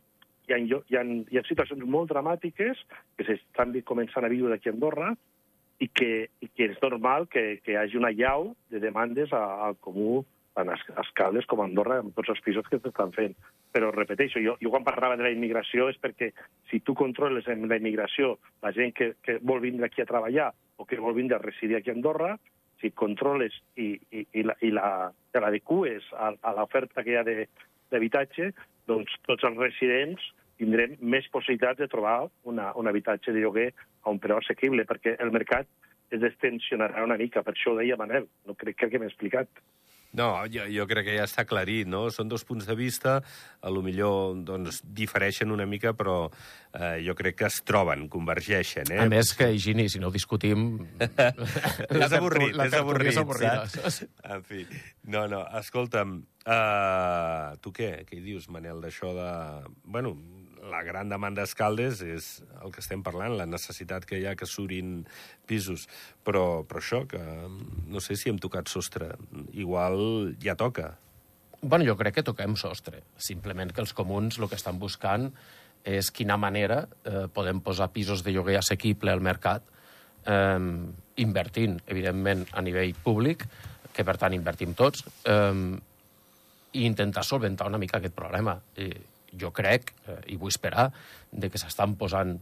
hi 0.46 0.54
ha, 0.54 0.58
hi 0.58 0.98
ha, 0.98 1.02
hi 1.02 1.38
ha 1.38 1.46
situacions 1.48 1.82
molt 1.84 2.12
dramàtiques 2.12 2.82
que 3.16 3.26
s'estan 3.26 3.74
començant 3.88 4.24
a 4.24 4.32
viure 4.32 4.54
aquí 4.56 4.70
a 4.70 4.74
Andorra 4.74 5.12
i 5.82 5.88
que, 5.88 6.28
i 6.40 6.48
que 6.48 6.70
és 6.70 6.78
normal 6.82 7.28
que, 7.28 7.58
que 7.64 7.74
hi 7.74 7.80
hagi 7.80 7.98
una 8.00 8.14
llau 8.14 8.52
de 8.72 8.80
demandes 8.80 9.32
al 9.36 9.76
comú 9.84 10.24
en 10.56 10.70
escales 10.72 11.44
com 11.44 11.60
a 11.60 11.66
Andorra, 11.68 11.98
amb 12.00 12.14
tots 12.16 12.32
els 12.32 12.40
pisos 12.40 12.64
que 12.70 12.78
s'estan 12.80 13.12
fent. 13.12 13.34
Però, 13.76 13.90
repeteixo, 13.92 14.40
jo, 14.40 14.54
jo 14.62 14.72
quan 14.72 14.86
parlava 14.86 15.18
de 15.20 15.26
la 15.26 15.32
immigració 15.34 15.90
és 15.92 15.98
perquè 16.00 16.30
si 16.70 16.80
tu 16.80 16.94
controles 16.96 17.44
la 17.46 17.76
immigració, 17.76 18.38
la 18.64 18.72
gent 18.72 18.94
que, 18.96 19.12
que 19.20 19.36
vol 19.42 19.60
vindre 19.60 19.90
aquí 19.90 20.00
a 20.00 20.08
treballar 20.08 20.52
o 20.76 20.86
que 20.88 21.00
vol 21.00 21.16
vindre 21.16 21.36
a 21.36 21.44
residir 21.44 21.76
aquí 21.76 21.92
a 21.92 21.96
Andorra, 21.98 22.36
si 22.80 22.90
controles 22.92 23.52
i, 23.76 23.94
i, 24.12 24.26
i, 24.32 24.42
la, 24.44 24.56
i 24.64 24.72
la, 24.72 24.88
l'adecues 25.36 26.04
a, 26.16 26.32
a 26.40 26.56
l'oferta 26.56 27.04
que 27.04 27.12
hi 27.12 27.20
ha 27.20 27.24
d'habitatge, 27.92 28.50
doncs 28.90 29.14
tots 29.28 29.46
els 29.48 29.58
residents 29.60 30.22
tindrem 30.60 30.96
més 31.00 31.26
possibilitats 31.32 31.82
de 31.82 31.88
trobar 31.92 32.28
una, 32.48 32.70
un 32.80 32.88
habitatge 32.88 33.34
de 33.34 33.42
lloguer 33.42 33.70
a 34.02 34.12
un 34.12 34.20
preu 34.22 34.38
assequible, 34.40 34.86
perquè 34.88 35.16
el 35.20 35.32
mercat 35.34 35.68
es 36.14 36.22
destensionarà 36.22 37.04
una 37.04 37.18
mica. 37.20 37.42
Per 37.42 37.52
això 37.54 37.74
ho 37.74 37.80
deia 37.80 37.98
Manel, 38.00 38.28
no 38.46 38.54
crec, 38.54 38.78
crec 38.80 38.94
que 38.94 39.02
m'he 39.02 39.10
explicat. 39.10 39.50
No, 40.16 40.30
jo, 40.48 40.64
jo 40.72 40.86
crec 40.88 41.10
que 41.10 41.16
ja 41.18 41.26
està 41.28 41.44
aclarit, 41.44 41.88
no? 41.88 42.06
Són 42.14 42.30
dos 42.30 42.46
punts 42.48 42.64
de 42.68 42.76
vista, 42.78 43.18
a 43.60 43.72
lo 43.72 43.82
millor 43.84 44.38
doncs, 44.48 44.80
difereixen 44.96 45.52
una 45.52 45.66
mica, 45.68 45.92
però 45.96 46.30
eh, 46.72 47.02
jo 47.04 47.14
crec 47.18 47.36
que 47.42 47.48
es 47.50 47.60
troben, 47.68 48.06
convergeixen. 48.12 48.94
Eh? 48.94 49.02
A 49.04 49.08
més 49.12 49.34
que, 49.36 49.50
Higini, 49.52 49.90
si 49.92 50.00
no 50.00 50.10
discutim... 50.14 50.86
és 51.04 52.16
avorrit, 52.16 52.56
és 52.56 52.78
avorrit, 52.80 53.12
és 53.12 53.20
saps? 53.76 54.00
En 54.24 54.46
fi, 54.46 54.64
no, 55.12 55.26
no, 55.28 55.42
escolta'm, 55.60 56.18
uh, 56.46 57.52
tu 57.60 57.74
què? 57.76 57.92
Què 58.08 58.16
hi 58.16 58.24
dius, 58.24 58.48
Manel, 58.52 58.80
d'això 58.84 59.12
de... 59.16 59.30
Bueno, 59.84 60.16
la 60.70 60.82
gran 60.82 61.08
demanda 61.08 61.44
d'escaldes 61.44 62.02
és 62.04 62.28
el 62.62 62.72
que 62.74 62.82
estem 62.82 63.02
parlant, 63.06 63.36
la 63.38 63.46
necessitat 63.48 64.06
que 64.08 64.18
hi 64.20 64.26
ha 64.26 64.36
que 64.38 64.48
surin 64.48 65.04
pisos. 65.46 65.86
Però, 66.26 66.64
però 66.68 66.82
això, 66.82 67.02
que 67.10 67.20
no 67.20 68.02
sé 68.02 68.16
si 68.18 68.30
hem 68.30 68.40
tocat 68.42 68.70
sostre. 68.72 69.12
Igual 69.54 70.36
ja 70.42 70.56
toca. 70.58 70.94
Bueno, 71.62 71.86
jo 71.86 71.96
crec 71.98 72.18
que 72.18 72.26
toquem 72.26 72.56
sostre. 72.58 73.02
Simplement 73.16 73.72
que 73.72 73.82
els 73.84 73.94
comuns 73.96 74.40
el 74.40 74.50
que 74.50 74.58
estan 74.58 74.80
buscant 74.82 75.30
és 75.86 76.10
quina 76.10 76.36
manera 76.40 76.82
eh, 77.06 77.26
podem 77.32 77.62
posar 77.62 77.92
pisos 77.94 78.24
de 78.26 78.34
lloguer 78.34 78.58
assequible 78.58 79.12
al 79.12 79.22
mercat, 79.22 79.66
eh, 80.26 80.58
invertint, 81.22 81.78
evidentment, 81.86 82.46
a 82.52 82.62
nivell 82.62 82.94
públic, 83.04 83.46
que 83.94 84.04
per 84.04 84.16
tant 84.20 84.34
invertim 84.36 84.74
tots, 84.76 85.06
eh, 85.24 85.76
i 86.76 86.84
intentar 86.84 87.24
solventar 87.24 87.70
una 87.70 87.78
mica 87.80 88.00
aquest 88.00 88.14
problema. 88.14 88.58
I, 88.76 88.90
jo 89.40 89.52
crec, 89.54 89.94
eh, 90.06 90.20
i 90.34 90.36
vull 90.40 90.52
esperar, 90.52 90.90
de 91.32 91.50
que 91.50 91.60
s'estan 91.60 91.96
posant 91.96 92.36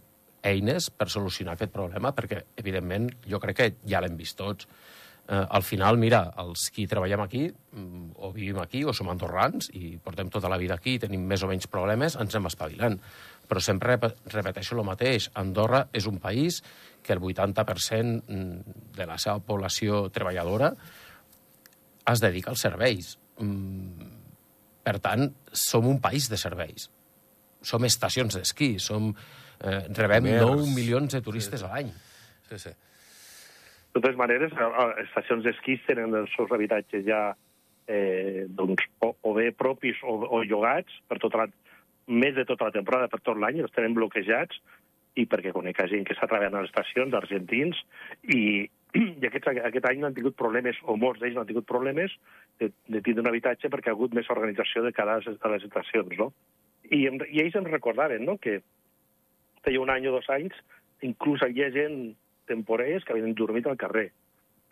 eines 0.45 0.91
per 0.93 1.09
solucionar 1.09 1.57
aquest 1.57 1.73
problema, 1.73 2.13
perquè, 2.15 2.43
evidentment, 2.61 3.09
jo 3.29 3.41
crec 3.41 3.57
que 3.57 3.71
ja 3.89 4.03
l'hem 4.05 4.19
vist 4.21 4.37
tots. 4.39 4.69
Eh, 5.25 5.47
al 5.57 5.63
final, 5.65 5.97
mira, 5.97 6.27
els 6.43 6.67
qui 6.69 6.85
treballem 6.87 7.23
aquí, 7.25 7.47
mm, 7.49 8.11
o 8.17 8.31
vivim 8.33 8.59
aquí, 8.61 8.85
o 8.85 8.93
som 8.93 9.09
andorrans, 9.09 9.71
i 9.73 9.97
portem 9.97 10.29
tota 10.29 10.51
la 10.53 10.59
vida 10.59 10.75
aquí, 10.75 10.95
i 10.95 10.99
tenim 10.99 11.25
més 11.27 11.43
o 11.43 11.49
menys 11.49 11.67
problemes, 11.67 12.17
ens 12.17 12.35
anem 12.35 12.51
espavilant. 12.51 13.01
Però 13.49 13.61
sempre 13.61 13.97
repeteixo 13.97 14.77
el 14.77 14.85
mateix. 14.85 15.31
Andorra 15.35 15.89
és 15.93 16.07
un 16.07 16.19
país 16.19 16.63
que 17.03 17.15
el 17.15 17.21
80% 17.21 18.23
mm, 18.29 18.61
de 18.97 19.07
la 19.07 19.17
seva 19.17 19.39
població 19.39 20.11
treballadora 20.11 20.75
es 22.13 22.21
dedica 22.21 22.51
als 22.51 22.61
serveis. 22.61 23.19
Mm, 23.39 24.14
per 24.85 24.99
tant, 25.03 25.31
som 25.51 25.87
un 25.89 26.01
país 26.05 26.29
de 26.31 26.39
serveis. 26.41 26.91
Som 27.65 27.87
estacions 27.89 28.37
d'esquí, 28.37 28.75
som, 28.79 29.13
eh, 29.61 29.81
rebem 29.97 30.29
Comerç. 30.29 30.67
9 30.67 30.75
milions 30.75 31.17
de 31.17 31.23
turistes 31.25 31.61
sí, 31.61 31.65
sí. 31.65 31.71
a 31.71 31.75
l'any. 31.75 31.93
Sí, 32.51 32.59
sí. 32.67 32.75
De 33.95 34.01
totes 34.01 34.17
maneres, 34.19 34.53
estacions 35.05 35.45
d'esquí 35.47 35.79
tenen 35.87 36.15
els 36.19 36.33
seus 36.37 36.51
habitatges 36.53 37.05
ja 37.07 37.35
eh, 37.87 38.45
doncs, 38.49 38.83
o, 39.01 39.15
o 39.23 39.35
bé 39.37 39.53
propis 39.53 40.01
o, 40.03 40.17
o 40.27 40.43
llogats 40.43 40.97
per 41.09 41.21
tota 41.23 41.45
la, 41.45 41.47
més 42.09 42.35
de 42.35 42.45
tota 42.49 42.69
la 42.69 42.75
temporada, 42.75 43.09
per 43.09 43.21
tot 43.23 43.39
l'any, 43.41 43.63
els 43.63 43.73
tenen 43.75 43.95
bloquejats, 43.97 44.59
i 45.15 45.29
perquè 45.31 45.53
conec 45.55 45.79
gent 45.91 46.05
que 46.07 46.17
està 46.17 46.27
treballant 46.27 46.59
a 46.59 46.65
les 46.65 46.73
estacions, 46.73 47.15
argentins, 47.15 47.79
i, 48.35 48.67
i 49.21 49.27
aquests, 49.27 49.51
aquest 49.69 49.89
any 49.91 50.01
no 50.01 50.09
han 50.09 50.17
tingut 50.17 50.37
problemes, 50.39 50.79
o 50.85 50.97
molts 51.01 51.21
d'ells 51.23 51.35
no 51.37 51.43
han 51.43 51.51
tingut 51.51 51.67
problemes, 51.71 52.15
de, 52.63 52.71
de 52.89 53.03
tindre 53.03 53.25
un 53.25 53.31
habitatge 53.31 53.71
perquè 53.73 53.91
ha 53.91 53.97
hagut 53.97 54.15
més 54.15 54.31
organització 54.31 54.85
de 54.85 54.93
cada 54.95 55.19
de 55.25 55.53
les 55.55 55.67
estacions, 55.67 56.15
no? 56.21 56.31
I, 56.93 57.07
I 57.09 57.43
ells 57.43 57.57
ens 57.59 57.71
recordaven, 57.73 58.27
no?, 58.29 58.39
que 58.39 58.61
feia 59.65 59.81
un 59.81 59.91
any 59.91 60.07
o 60.11 60.13
dos 60.15 60.29
anys 60.31 60.57
inclús 61.05 61.43
hi 61.43 61.51
havia 61.51 61.71
gent 61.75 62.15
temporers 62.49 63.05
que 63.05 63.15
havien 63.15 63.35
dormit 63.37 63.67
al 63.67 63.81
carrer. 63.81 64.11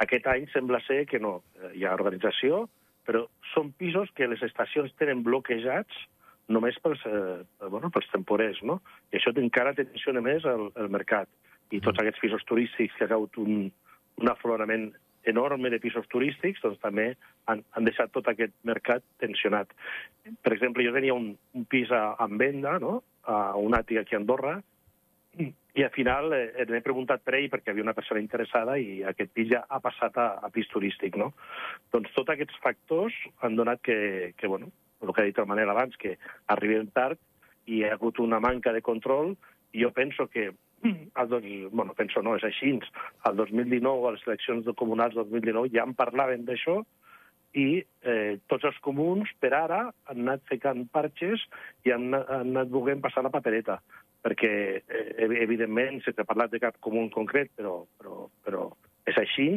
Aquest 0.05 0.27
any 0.31 0.47
sembla 0.53 0.81
ser 0.87 1.05
que 1.09 1.21
no, 1.23 1.41
hi 1.75 1.85
ha 1.87 1.95
organització, 1.97 2.67
però 3.07 3.27
són 3.53 3.73
pisos 3.79 4.11
que 4.17 4.29
les 4.31 4.43
estacions 4.47 4.93
tenen 5.01 5.23
bloquejats 5.27 6.07
només 6.53 6.79
pels, 6.85 7.01
eh, 7.07 7.69
bueno, 7.71 7.91
pels 7.91 8.09
temporers, 8.13 8.61
no? 8.67 8.81
I 9.13 9.19
això 9.19 9.33
encara 9.39 9.75
tensiona 9.79 10.23
més 10.25 10.45
el, 10.49 10.69
el 10.77 10.91
mercat. 10.93 11.31
I 11.71 11.81
tots 11.81 11.97
mm. 11.97 12.03
aquests 12.03 12.23
pisos 12.25 12.45
turístics 12.49 12.97
que 12.99 13.07
ha 13.07 13.15
hagut 13.17 13.39
un, 13.41 13.71
un 14.23 14.31
aflorament 14.31 14.91
enorme 15.25 15.71
de 15.71 15.79
pisos 15.79 16.09
turístics, 16.11 16.63
doncs 16.63 16.81
també 16.83 17.13
han, 17.51 17.63
han 17.77 17.87
deixat 17.87 18.11
tot 18.15 18.27
aquest 18.31 18.55
mercat 18.67 19.05
tensionat. 19.23 19.71
Per 20.43 20.53
exemple, 20.55 20.85
jo 20.87 20.95
tenia 20.95 21.15
un, 21.15 21.33
un 21.55 21.67
pis 21.71 21.91
a, 21.95 22.17
en 22.25 22.39
venda, 22.41 22.79
no?, 22.83 23.01
a 23.23 23.55
un 23.55 23.77
àtic 23.79 24.01
aquí 24.01 24.17
a 24.17 24.19
Andorra, 24.19 24.57
i 25.39 25.83
al 25.83 25.93
final 25.95 26.35
eh, 26.37 26.67
m'he 26.69 26.83
preguntat 26.85 27.23
per 27.25 27.39
ell 27.39 27.49
perquè 27.53 27.73
havia 27.73 27.85
una 27.87 27.95
persona 27.97 28.21
interessada 28.21 28.75
i 28.77 29.01
aquest 29.09 29.31
pis 29.33 29.49
ja 29.55 29.63
ha 29.65 29.79
passat 29.81 30.19
a, 30.21 30.27
a 30.45 30.51
pis 30.53 30.69
turístic, 30.69 31.17
no? 31.17 31.31
Doncs 31.95 32.13
tots 32.13 32.35
aquests 32.35 32.59
factors 32.61 33.17
han 33.41 33.57
donat 33.57 33.81
que, 33.81 34.35
que 34.37 34.51
bueno, 34.51 34.69
el 35.01 35.15
que 35.15 35.23
ha 35.23 35.29
dit 35.31 35.39
el 35.41 35.49
Manel 35.49 35.73
abans, 35.73 35.97
que 35.97 36.19
arribem 36.53 36.91
tard 36.93 37.21
i 37.65 37.79
hi 37.79 37.87
ha 37.87 37.95
hagut 37.97 38.21
una 38.21 38.43
manca 38.45 38.75
de 38.77 38.85
control 38.85 39.33
i 39.73 39.87
jo 39.87 39.93
penso 39.97 40.29
que 40.29 40.51
el 40.83 41.29
dos, 41.29 41.45
bueno, 41.71 41.95
penso 41.95 42.23
no, 42.23 42.35
és 42.38 42.45
així, 42.49 42.75
el 43.29 43.37
2019, 43.38 44.09
a 44.09 44.12
les 44.16 44.27
eleccions 44.27 44.68
comunals 44.77 45.14
del 45.14 45.29
2019, 45.31 45.73
ja 45.75 45.87
en 45.87 45.95
parlaven 45.99 46.47
d'això, 46.49 46.81
i 47.53 47.83
eh, 48.09 48.38
tots 48.49 48.64
els 48.64 48.79
comuns, 48.85 49.29
per 49.40 49.53
ara, 49.57 49.83
han 50.09 50.23
anat 50.25 50.47
ficant 50.49 50.87
parxes 50.92 51.45
i 51.85 51.92
han, 51.92 52.09
han 52.16 52.55
anat 52.55 52.73
volent 52.73 53.03
passar 53.05 53.25
la 53.27 53.33
papereta, 53.35 53.79
perquè, 54.25 54.55
eh, 54.81 55.29
evidentment, 55.42 56.01
sense 56.07 56.25
parlat 56.29 56.55
de 56.55 56.62
cap 56.62 56.79
comú 56.81 57.03
en 57.05 57.12
concret, 57.12 57.53
però, 57.59 57.83
però, 58.01 58.27
però 58.47 58.71
és 59.11 59.18
així 59.18 59.49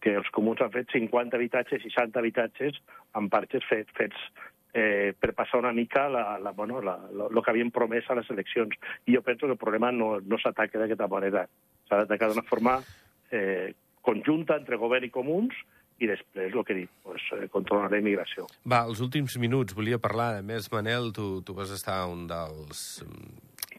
que 0.00 0.14
els 0.14 0.28
comuns 0.34 0.62
han 0.62 0.72
fet 0.74 0.92
50 0.94 1.36
habitatges, 1.36 1.82
60 1.82 2.20
habitatges 2.20 2.78
amb 3.18 3.32
parxes 3.32 3.66
fet, 3.68 3.90
fets 3.98 4.28
eh, 4.74 5.14
per 5.18 5.32
passar 5.38 5.60
una 5.62 5.72
mica 5.72 6.08
la, 6.10 6.38
la, 6.42 6.50
bueno, 6.50 6.82
la, 6.82 6.98
lo, 7.12 7.30
lo 7.30 7.42
que 7.42 7.54
havien 7.54 7.70
promès 7.72 8.10
a 8.10 8.18
les 8.18 8.28
eleccions. 8.34 8.74
I 9.06 9.14
jo 9.16 9.22
penso 9.22 9.46
que 9.46 9.54
el 9.54 9.60
problema 9.60 9.92
no, 9.94 10.18
no 10.20 10.40
s'ataca 10.42 10.82
d'aquesta 10.82 11.08
manera. 11.08 11.46
S'ha 11.88 12.02
d'atacar 12.02 12.32
d'una 12.32 12.44
forma 12.48 12.80
eh, 13.30 13.72
conjunta 14.04 14.58
entre 14.60 14.76
govern 14.76 15.06
i 15.06 15.14
comuns 15.14 15.54
i 16.02 16.08
després, 16.10 16.50
el 16.50 16.64
que 16.66 16.74
dit, 16.74 16.90
pues, 17.06 17.22
eh, 17.36 17.46
controlar 17.52 17.86
la 17.92 18.00
immigració. 18.02 18.48
Va, 18.66 18.82
els 18.82 19.00
últims 19.04 19.38
minuts 19.38 19.76
volia 19.78 20.00
parlar, 20.02 20.32
a 20.40 20.42
més, 20.42 20.66
Manel, 20.72 21.12
tu, 21.14 21.38
tu 21.46 21.54
vas 21.54 21.70
estar 21.70 22.02
un 22.10 22.26
dels 22.26 22.82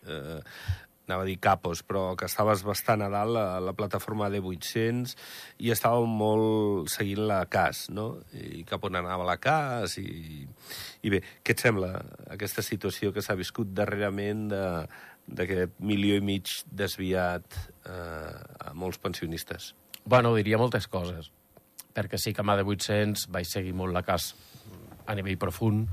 eh, 0.07 0.39
anava 1.05 1.23
a 1.23 1.27
dir 1.27 1.37
capos, 1.41 1.83
però 1.85 2.15
que 2.17 2.27
estaves 2.29 2.63
bastant 2.65 3.03
a 3.05 3.09
dalt 3.13 3.37
a 3.37 3.59
la 3.63 3.73
plataforma 3.77 4.29
de 4.33 4.41
800 4.41 5.15
i 5.65 5.71
estàveu 5.73 6.07
molt 6.09 6.91
seguint 6.93 7.25
la 7.29 7.43
CAS, 7.51 7.87
no? 7.93 8.07
I 8.33 8.63
cap 8.67 8.83
on 8.87 8.97
anava 8.99 9.27
la 9.27 9.37
CAS 9.41 9.97
i, 10.01 10.45
i 11.05 11.13
bé, 11.13 11.21
què 11.45 11.55
et 11.55 11.61
sembla 11.61 11.93
aquesta 12.33 12.65
situació 12.65 13.13
que 13.13 13.23
s'ha 13.25 13.37
viscut 13.37 13.73
darrerament 13.77 14.47
d'aquest 14.49 15.77
milió 15.79 16.17
i 16.17 16.25
mig 16.25 16.51
desviat 16.69 17.61
eh, 17.85 18.69
a 18.69 18.73
molts 18.73 19.01
pensionistes? 19.01 19.73
Bueno, 20.05 20.35
diria 20.37 20.61
moltes 20.61 20.89
coses, 20.89 21.31
perquè 21.95 22.19
sí 22.21 22.33
que 22.33 22.43
a 22.43 22.45
mà 22.45 22.57
de 22.57 22.65
800 22.65 23.29
vaig 23.33 23.47
seguir 23.49 23.73
molt 23.77 23.93
la 23.93 24.05
cas 24.05 24.33
a 25.05 25.13
nivell 25.17 25.37
profund, 25.41 25.87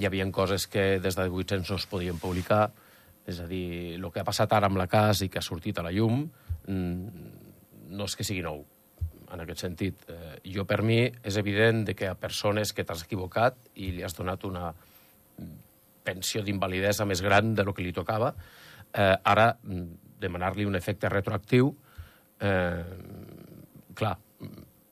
hi 0.00 0.06
havia 0.08 0.24
coses 0.32 0.66
que 0.70 1.00
des 1.02 1.16
de 1.16 1.26
800 1.28 1.68
no 1.68 1.76
es 1.76 1.86
podien 1.88 2.20
publicar, 2.20 2.70
és 3.30 3.40
a 3.40 3.46
dir, 3.50 3.96
el 3.96 4.10
que 4.12 4.22
ha 4.22 4.26
passat 4.26 4.52
ara 4.56 4.68
amb 4.70 4.80
la 4.80 4.88
cas 4.90 5.22
i 5.24 5.30
que 5.30 5.40
ha 5.40 5.46
sortit 5.46 5.78
a 5.78 5.86
la 5.86 5.94
llum 5.94 6.24
mm, 6.66 7.24
no 7.96 8.06
és 8.06 8.16
que 8.16 8.26
sigui 8.26 8.42
nou, 8.44 8.62
en 9.30 9.42
aquest 9.42 9.64
sentit. 9.64 10.04
Eh, 10.10 10.36
jo, 10.54 10.66
per 10.68 10.82
mi, 10.86 11.02
és 11.26 11.38
evident 11.40 11.84
de 11.88 11.96
que 11.98 12.10
a 12.10 12.16
persones 12.18 12.74
que 12.74 12.84
t'has 12.86 13.04
equivocat 13.06 13.58
i 13.82 13.90
li 13.94 14.06
has 14.06 14.16
donat 14.18 14.46
una 14.48 14.70
pensió 16.04 16.42
d'invalidesa 16.44 17.06
més 17.06 17.22
gran 17.22 17.54
de 17.54 17.66
lo 17.66 17.74
que 17.76 17.84
li 17.84 17.94
tocava, 17.96 18.32
eh, 18.92 19.14
ara 19.14 19.52
mm, 19.62 20.16
demanar-li 20.20 20.66
un 20.68 20.76
efecte 20.78 21.10
retroactiu, 21.12 21.70
eh, 22.40 22.84
clar, 23.96 24.16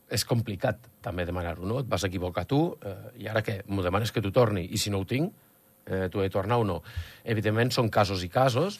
és 0.09 0.25
complicat 0.25 0.87
també 1.05 1.27
demanar-ho, 1.29 1.67
no? 1.69 1.83
Et 1.83 1.89
vas 1.89 2.05
equivocar 2.09 2.47
tu, 2.49 2.63
eh, 2.83 3.23
i 3.25 3.29
ara 3.29 3.43
què? 3.45 3.61
M'ho 3.69 3.85
demanes 3.85 4.13
que 4.13 4.23
t'ho 4.25 4.33
torni, 4.33 4.65
i 4.73 4.81
si 4.81 4.93
no 4.95 5.03
ho 5.03 5.09
tinc, 5.09 5.48
eh, 5.89 6.07
t'ho 6.13 6.23
he 6.23 6.29
de 6.29 6.35
tornar 6.35 6.61
o 6.61 6.67
no? 6.69 6.83
Evidentment, 7.25 7.73
són 7.75 7.91
casos 7.91 8.23
i 8.25 8.31
casos, 8.33 8.79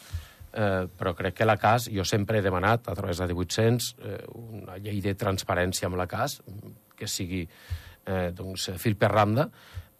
eh, 0.53 0.87
però 0.97 1.13
crec 1.17 1.39
que 1.39 1.47
la 1.47 1.57
CAS, 1.57 1.89
jo 1.93 2.05
sempre 2.05 2.39
he 2.39 2.45
demanat, 2.45 2.87
a 2.89 2.95
través 2.95 3.19
de 3.19 3.27
1800, 3.27 3.95
eh, 3.99 4.23
una 4.37 4.77
llei 4.77 5.01
de 5.01 5.15
transparència 5.15 5.89
amb 5.89 5.99
la 5.99 6.07
CAS, 6.07 6.39
que 6.95 7.07
sigui 7.07 7.45
eh, 8.05 8.31
doncs, 8.35 8.71
fil 8.77 8.97
per 8.99 9.11
randa. 9.13 9.49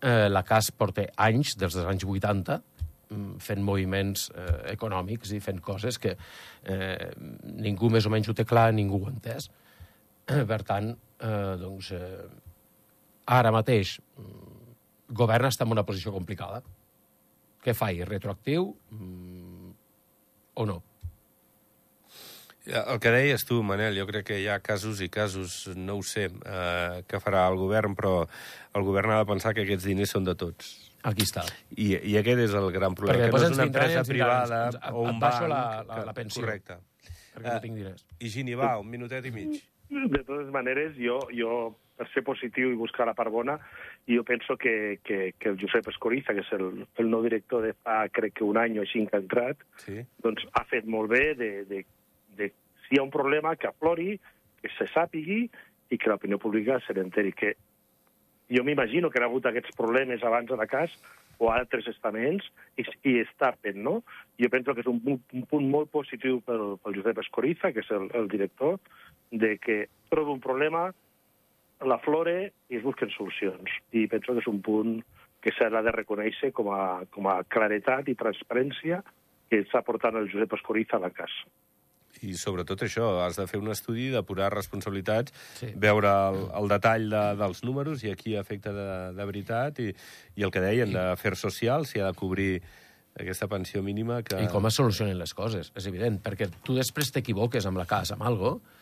Eh, 0.01 0.27
la 0.29 0.43
CAS 0.47 0.71
porta 0.71 1.05
anys, 1.17 1.55
des 1.59 1.73
dels 1.75 1.87
anys 1.87 2.05
80, 2.05 2.59
mm, 3.09 3.39
fent 3.43 3.63
moviments 3.63 4.29
eh, 4.33 4.73
econòmics 4.73 5.33
i 5.35 5.41
fent 5.43 5.61
coses 5.61 5.99
que 5.99 6.15
eh, 6.15 7.09
ningú 7.43 7.89
més 7.91 8.07
o 8.07 8.13
menys 8.13 8.29
ho 8.29 8.37
té 8.37 8.45
clar, 8.47 8.71
ningú 8.73 9.01
ho 9.01 9.09
ha 9.09 9.15
entès. 9.15 9.49
Eh, 10.29 10.43
per 10.45 10.61
tant, 10.63 10.93
eh, 10.93 11.55
doncs, 11.61 11.91
eh, 11.91 12.27
ara 13.29 13.51
mateix, 13.53 13.99
mm, 14.17 14.57
govern 15.19 15.49
està 15.49 15.65
en 15.65 15.73
una 15.73 15.85
posició 15.85 16.13
complicada. 16.13 16.61
Què 17.63 17.73
faig? 17.75 18.03
Retroactiu? 18.07 18.69
Mm, 18.91 19.71
o 20.55 20.65
no? 20.69 20.77
El 22.69 22.99
que 23.01 23.09
deies 23.09 23.45
tu, 23.49 23.63
Manel, 23.65 23.95
jo 23.97 24.05
crec 24.05 24.27
que 24.29 24.37
hi 24.43 24.45
ha 24.51 24.59
casos 24.61 24.99
i 25.01 25.07
casos, 25.09 25.71
no 25.79 25.95
ho 25.97 26.03
sé, 26.05 26.27
eh, 26.29 26.99
que 27.09 27.17
farà 27.23 27.47
el 27.49 27.57
govern, 27.57 27.95
però 27.97 28.27
el 28.77 28.83
govern 28.85 29.09
ha 29.15 29.17
de 29.23 29.29
pensar 29.31 29.55
que 29.57 29.63
aquests 29.65 29.87
diners 29.89 30.11
són 30.13 30.27
de 30.27 30.35
tots. 30.37 30.75
Aquí 31.07 31.23
està. 31.25 31.45
I, 31.71 31.93
i 32.11 32.17
aquest 32.19 32.43
és 32.43 32.53
el 32.59 32.69
gran 32.75 32.93
problema, 32.93 33.23
Perquè 33.23 33.31
que 33.31 33.39
no 33.39 33.47
és 33.47 33.55
una 33.57 33.65
empresa 33.69 34.03
privada 34.05 34.59
ens- 34.67 34.79
o 34.91 35.01
un 35.07 35.19
banc... 35.23 35.41
la- 35.47 35.83
la- 35.87 35.95
que- 35.95 36.05
la 36.11 36.13
pensió. 36.13 36.43
Correcte. 36.43 36.77
Perquè 37.33 37.47
Eh, 37.47 37.53
no 37.55 37.61
tinc 37.63 37.75
diners. 37.79 38.05
I 38.19 38.29
Gini, 38.35 38.53
va, 38.59 38.73
un 38.77 38.89
minutet 38.91 39.25
i 39.25 39.31
mig. 39.31 39.61
De 39.89 40.21
totes 40.27 40.51
maneres, 40.53 40.93
jo, 40.99 41.21
jo 41.33 41.53
per 41.97 42.05
ser 42.13 42.21
positiu 42.27 42.69
i 42.71 42.75
buscar 42.77 43.07
la 43.07 43.15
part 43.15 43.31
bona, 43.31 43.55
jo 44.09 44.23
penso 44.25 44.57
que, 44.57 44.99
que, 45.03 45.33
que 45.37 45.49
el 45.49 45.59
Josep 45.61 45.87
Escoriza, 45.91 46.33
que 46.33 46.41
és 46.41 46.51
el, 46.57 46.85
el 46.97 47.09
nou 47.11 47.21
director 47.21 47.61
de 47.61 47.75
fa, 47.77 48.01
crec 48.09 48.39
que 48.39 48.47
un 48.47 48.57
any 48.57 48.79
o 48.79 48.83
així 48.85 49.03
que 49.05 49.17
ha 49.19 49.21
entrat, 49.21 49.61
Sí. 49.85 50.01
doncs 50.23 50.47
ha 50.57 50.63
fet 50.65 50.87
molt 50.89 51.11
bé 51.11 51.35
de, 51.37 51.49
de, 51.69 51.83
de 52.37 52.49
si 52.87 52.95
hi 52.95 52.99
ha 52.99 53.05
un 53.05 53.13
problema, 53.13 53.55
que 53.55 53.69
aflori, 53.69 54.15
que 54.61 54.71
se 54.77 54.87
sàpigui 54.89 55.43
i 55.89 55.97
que 55.97 56.09
l'opinió 56.09 56.39
pública 56.41 56.79
se 56.85 56.93
n'enteri. 56.97 57.31
Que 57.37 57.53
jo 58.49 58.63
m'imagino 58.65 59.09
que 59.09 59.19
hi 59.19 59.23
ha 59.23 59.29
hagut 59.29 59.45
aquests 59.45 59.75
problemes 59.77 60.23
abans 60.25 60.49
de 60.49 60.57
la 60.57 60.65
cas 60.67 60.93
o 61.37 61.51
a 61.51 61.59
altres 61.59 61.85
estaments 61.87 62.43
i, 62.75 62.83
i 63.07 63.19
es 63.21 63.29
tapen, 63.37 63.83
no? 63.85 64.01
Jo 64.41 64.49
penso 64.49 64.73
que 64.73 64.81
és 64.81 64.89
un, 64.89 64.99
un 65.05 65.45
punt 65.47 65.69
molt 65.69 65.91
positiu 65.93 66.41
pel, 66.43 66.79
pel 66.83 66.97
Josep 66.97 67.21
Escoriza, 67.21 67.71
que 67.71 67.85
és 67.85 67.91
el, 67.95 68.09
el 68.17 68.27
director, 68.27 68.79
de 69.31 69.53
que 69.61 69.85
troba 70.09 70.33
un 70.33 70.41
problema, 70.43 70.89
la 71.85 71.99
flore 72.03 72.51
i 72.69 72.77
es 72.79 72.83
busquen 72.83 73.11
solucions. 73.15 73.71
I 73.95 74.07
penso 74.11 74.33
que 74.33 74.43
és 74.43 74.49
un 74.51 74.59
punt 74.65 74.99
que 75.39 75.53
s'ha 75.55 75.69
de 75.71 75.91
reconèixer 75.95 76.51
com 76.51 76.71
a, 76.75 77.05
com 77.13 77.29
a 77.31 77.39
claretat 77.47 78.09
i 78.11 78.17
transparència 78.19 79.01
que 79.49 79.63
està 79.63 79.81
portant 79.87 80.17
el 80.19 80.27
Josep 80.31 80.53
Escoriza 80.59 80.97
a 80.97 81.03
la 81.05 81.11
casa. 81.15 81.47
I 82.25 82.33
sobretot 82.35 82.81
això, 82.83 83.05
has 83.23 83.37
de 83.37 83.45
fer 83.47 83.59
un 83.61 83.69
estudi, 83.71 84.09
depurar 84.11 84.49
responsabilitats, 84.51 85.31
Sí. 85.59 85.69
veure 85.77 86.09
el, 86.09 86.39
el 86.57 86.67
detall 86.67 87.05
de, 87.09 87.21
dels 87.39 87.63
números 87.63 88.03
i 88.03 88.11
aquí 88.11 88.35
afecta 88.35 88.73
de, 88.73 88.89
de 89.15 89.25
veritat 89.29 89.79
i, 89.79 89.93
i 90.35 90.43
el 90.43 90.51
que 90.51 90.63
deien 90.63 90.91
d'afer 90.91 91.35
social, 91.37 91.85
si 91.85 92.01
ha 92.01 92.09
de 92.09 92.17
cobrir 92.17 92.61
aquesta 93.19 93.47
pensió 93.47 93.83
mínima 93.85 94.23
que... 94.23 94.41
I 94.41 94.49
com 94.51 94.65
es 94.67 94.75
solucionen 94.75 95.17
les 95.19 95.33
coses, 95.37 95.71
és 95.75 95.87
evident, 95.87 96.19
perquè 96.23 96.49
tu 96.65 96.75
després 96.75 97.13
t'equivoques 97.13 97.65
amb 97.69 97.77
la 97.79 97.85
casa, 97.89 98.17
amb 98.17 98.25
algo, 98.27 98.57
mm, 98.57 98.78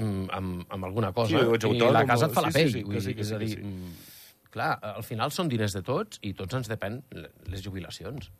amb, 0.00 0.64
amb 0.68 0.84
alguna 0.84 1.12
cosa, 1.12 1.38
Sí, 1.38 1.54
ets 1.54 1.64
i 1.64 1.68
autònom, 1.68 1.92
la 1.92 2.04
casa 2.06 2.26
et 2.26 2.32
fa 2.36 2.40
sí, 2.40 2.46
la 2.46 2.52
sí, 2.52 2.58
pell. 2.58 2.72
sí, 2.72 2.78
que 2.80 2.84
vull 2.90 3.00
sí, 3.00 3.06
dir, 3.08 3.14
que 3.16 3.22
és 3.22 3.28
sí, 3.28 3.34
a 3.34 3.38
dir, 3.38 3.48
sí. 3.50 3.62
mm, 3.62 4.50
clar, 4.50 4.78
al 4.82 5.02
final 5.06 5.30
són 5.30 5.48
diners 5.48 5.74
de 5.76 5.82
tots 5.82 6.18
i 6.22 6.32
tots 6.34 6.54
ens 6.54 6.68
depèn 6.68 7.02
le- 7.12 7.30
les 7.48 7.62
jubilacions. 7.64 8.30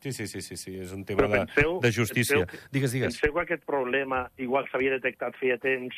Sí, 0.00 0.12
sí, 0.16 0.26
sí, 0.26 0.40
sí, 0.40 0.56
sí, 0.56 0.78
és 0.80 0.92
un 0.96 1.04
tema 1.04 1.22
Però 1.22 1.28
de, 1.28 1.40
penseu, 1.44 1.78
de 1.80 1.92
justícia. 1.92 2.38
Penseu, 2.46 2.46
que- 2.46 2.68
Digues, 2.72 2.92
digues. 2.92 3.14
Penseu 3.20 3.34
que 3.34 3.40
aquest 3.42 3.64
problema 3.68 4.30
igual 4.38 4.64
s'havia 4.70 4.90
detectat 4.96 5.36
feia 5.36 5.58
temps 5.58 5.94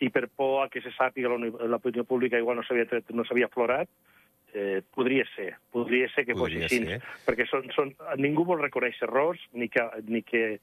i 0.00 0.08
per 0.08 0.28
por 0.28 0.64
a 0.64 0.68
que 0.72 0.80
se 0.80 0.88
sàpiga 0.96 1.28
l'opinió 1.68 2.04
pública 2.04 2.38
igual 2.38 2.56
no 2.56 2.62
s'havia 2.64 2.86
tret- 2.88 3.10
no 3.12 3.24
s'havia 3.24 3.46
aflorat, 3.46 3.88
eh, 4.54 4.82
podria 4.94 5.24
ser, 5.36 5.54
podria 5.70 6.08
ser 6.14 6.24
que 6.26 6.34
fos 6.34 6.50
així, 6.50 6.80
perquè 7.26 7.46
són, 7.48 7.68
són, 7.76 7.94
ningú 8.16 8.44
vol 8.44 8.60
reconèixer 8.60 9.06
errors 9.06 9.40
ni 9.52 9.68
que, 9.68 9.84
ni 10.08 10.22
que, 10.22 10.60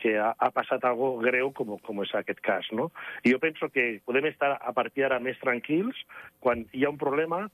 que 0.00 0.16
ha, 0.18 0.32
ha 0.38 0.50
passat 0.54 0.84
algo 0.88 1.16
greu 1.22 1.52
com, 1.56 1.76
com 1.84 2.02
és 2.04 2.14
aquest 2.16 2.40
cas, 2.44 2.68
no? 2.72 2.90
I 3.24 3.34
jo 3.34 3.40
penso 3.42 3.68
que 3.72 4.00
podem 4.08 4.30
estar 4.30 4.54
a 4.56 4.72
partir 4.76 5.04
d'ara 5.04 5.20
més 5.20 5.40
tranquils 5.42 5.96
quan 6.40 6.66
hi 6.72 6.84
ha 6.84 6.92
un 6.92 7.00
problema 7.00 7.46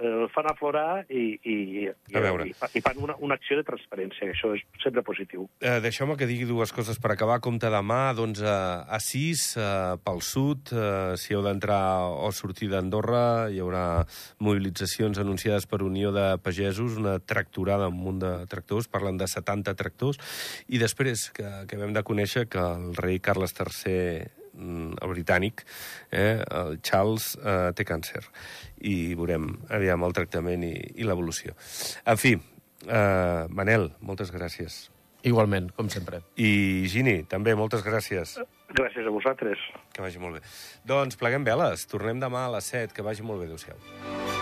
el 0.00 0.28
fan 0.32 0.48
aflorar 0.50 1.04
i, 1.12 1.36
i, 1.44 1.54
i, 1.84 2.16
A 2.16 2.22
veure. 2.24 2.46
i, 2.48 2.54
i 2.78 2.82
fan 2.84 2.98
una, 3.02 3.14
una 3.20 3.36
acció 3.36 3.58
de 3.58 3.64
transparència, 3.68 4.30
això 4.32 4.52
és 4.56 4.64
sempre 4.82 5.02
positiu. 5.06 5.46
Eh, 5.60 5.78
Deixeu-me 5.84 6.16
que 6.16 6.28
digui 6.30 6.48
dues 6.48 6.72
coses 6.72 6.98
per 7.02 7.12
acabar. 7.14 7.40
Compte 7.44 7.68
demà, 7.72 8.00
d'11 8.16 8.46
a 8.48 9.00
6, 9.04 9.44
eh, 9.60 9.68
pel 10.04 10.22
sud. 10.24 10.72
Eh, 10.72 11.14
si 11.20 11.36
heu 11.36 11.44
d'entrar 11.44 11.80
o 12.08 12.30
sortir 12.32 12.70
d'Andorra, 12.72 13.50
hi 13.52 13.60
haurà 13.60 13.84
mobilitzacions 14.40 15.20
anunciades 15.20 15.66
per 15.70 15.82
Unió 15.84 16.12
de 16.16 16.26
Pagesos, 16.42 16.96
una 17.00 17.18
tractorada, 17.20 17.88
un 17.92 18.00
munt 18.00 18.20
de 18.24 18.34
tractors, 18.50 18.88
parlen 18.88 19.20
de 19.20 19.28
70 19.28 19.76
tractors. 19.76 20.18
I 20.68 20.80
després, 20.82 21.28
que, 21.36 21.46
que 21.68 21.80
vam 21.80 21.92
de 21.96 22.02
conèixer 22.06 22.46
que 22.50 22.60
el 22.60 22.94
rei 22.96 23.20
Carles 23.20 23.54
III 23.58 24.39
el 24.58 25.10
britànic, 25.12 25.64
eh, 26.10 26.42
el 26.42 26.80
Charles, 26.82 27.36
eh, 27.38 27.72
té 27.76 27.84
càncer. 27.84 28.24
I 28.80 29.14
veurem, 29.14 29.50
aviam, 29.68 30.04
el 30.04 30.16
tractament 30.16 30.64
i, 30.64 30.74
i 30.96 31.06
l'evolució. 31.06 31.54
En 32.04 32.16
fi, 32.20 32.34
eh, 32.86 33.46
Manel, 33.48 33.92
moltes 34.00 34.32
gràcies. 34.32 34.88
Igualment, 35.22 35.68
com 35.76 35.90
sempre. 35.92 36.22
I 36.40 36.86
Gini, 36.88 37.24
també, 37.28 37.54
moltes 37.54 37.84
gràcies. 37.84 38.38
Gràcies 38.72 39.06
a 39.06 39.12
vosaltres. 39.12 39.58
Que 39.92 40.00
vagi 40.00 40.22
molt 40.22 40.38
bé. 40.38 40.44
Doncs 40.88 41.20
pleguem 41.20 41.44
veles. 41.44 41.84
Tornem 41.90 42.22
demà 42.22 42.46
a 42.46 42.54
les 42.56 42.72
7. 42.72 42.94
Que 42.96 43.04
vagi 43.04 43.26
molt 43.26 43.42
bé. 43.42 43.50
Adéu-siau. 43.50 44.39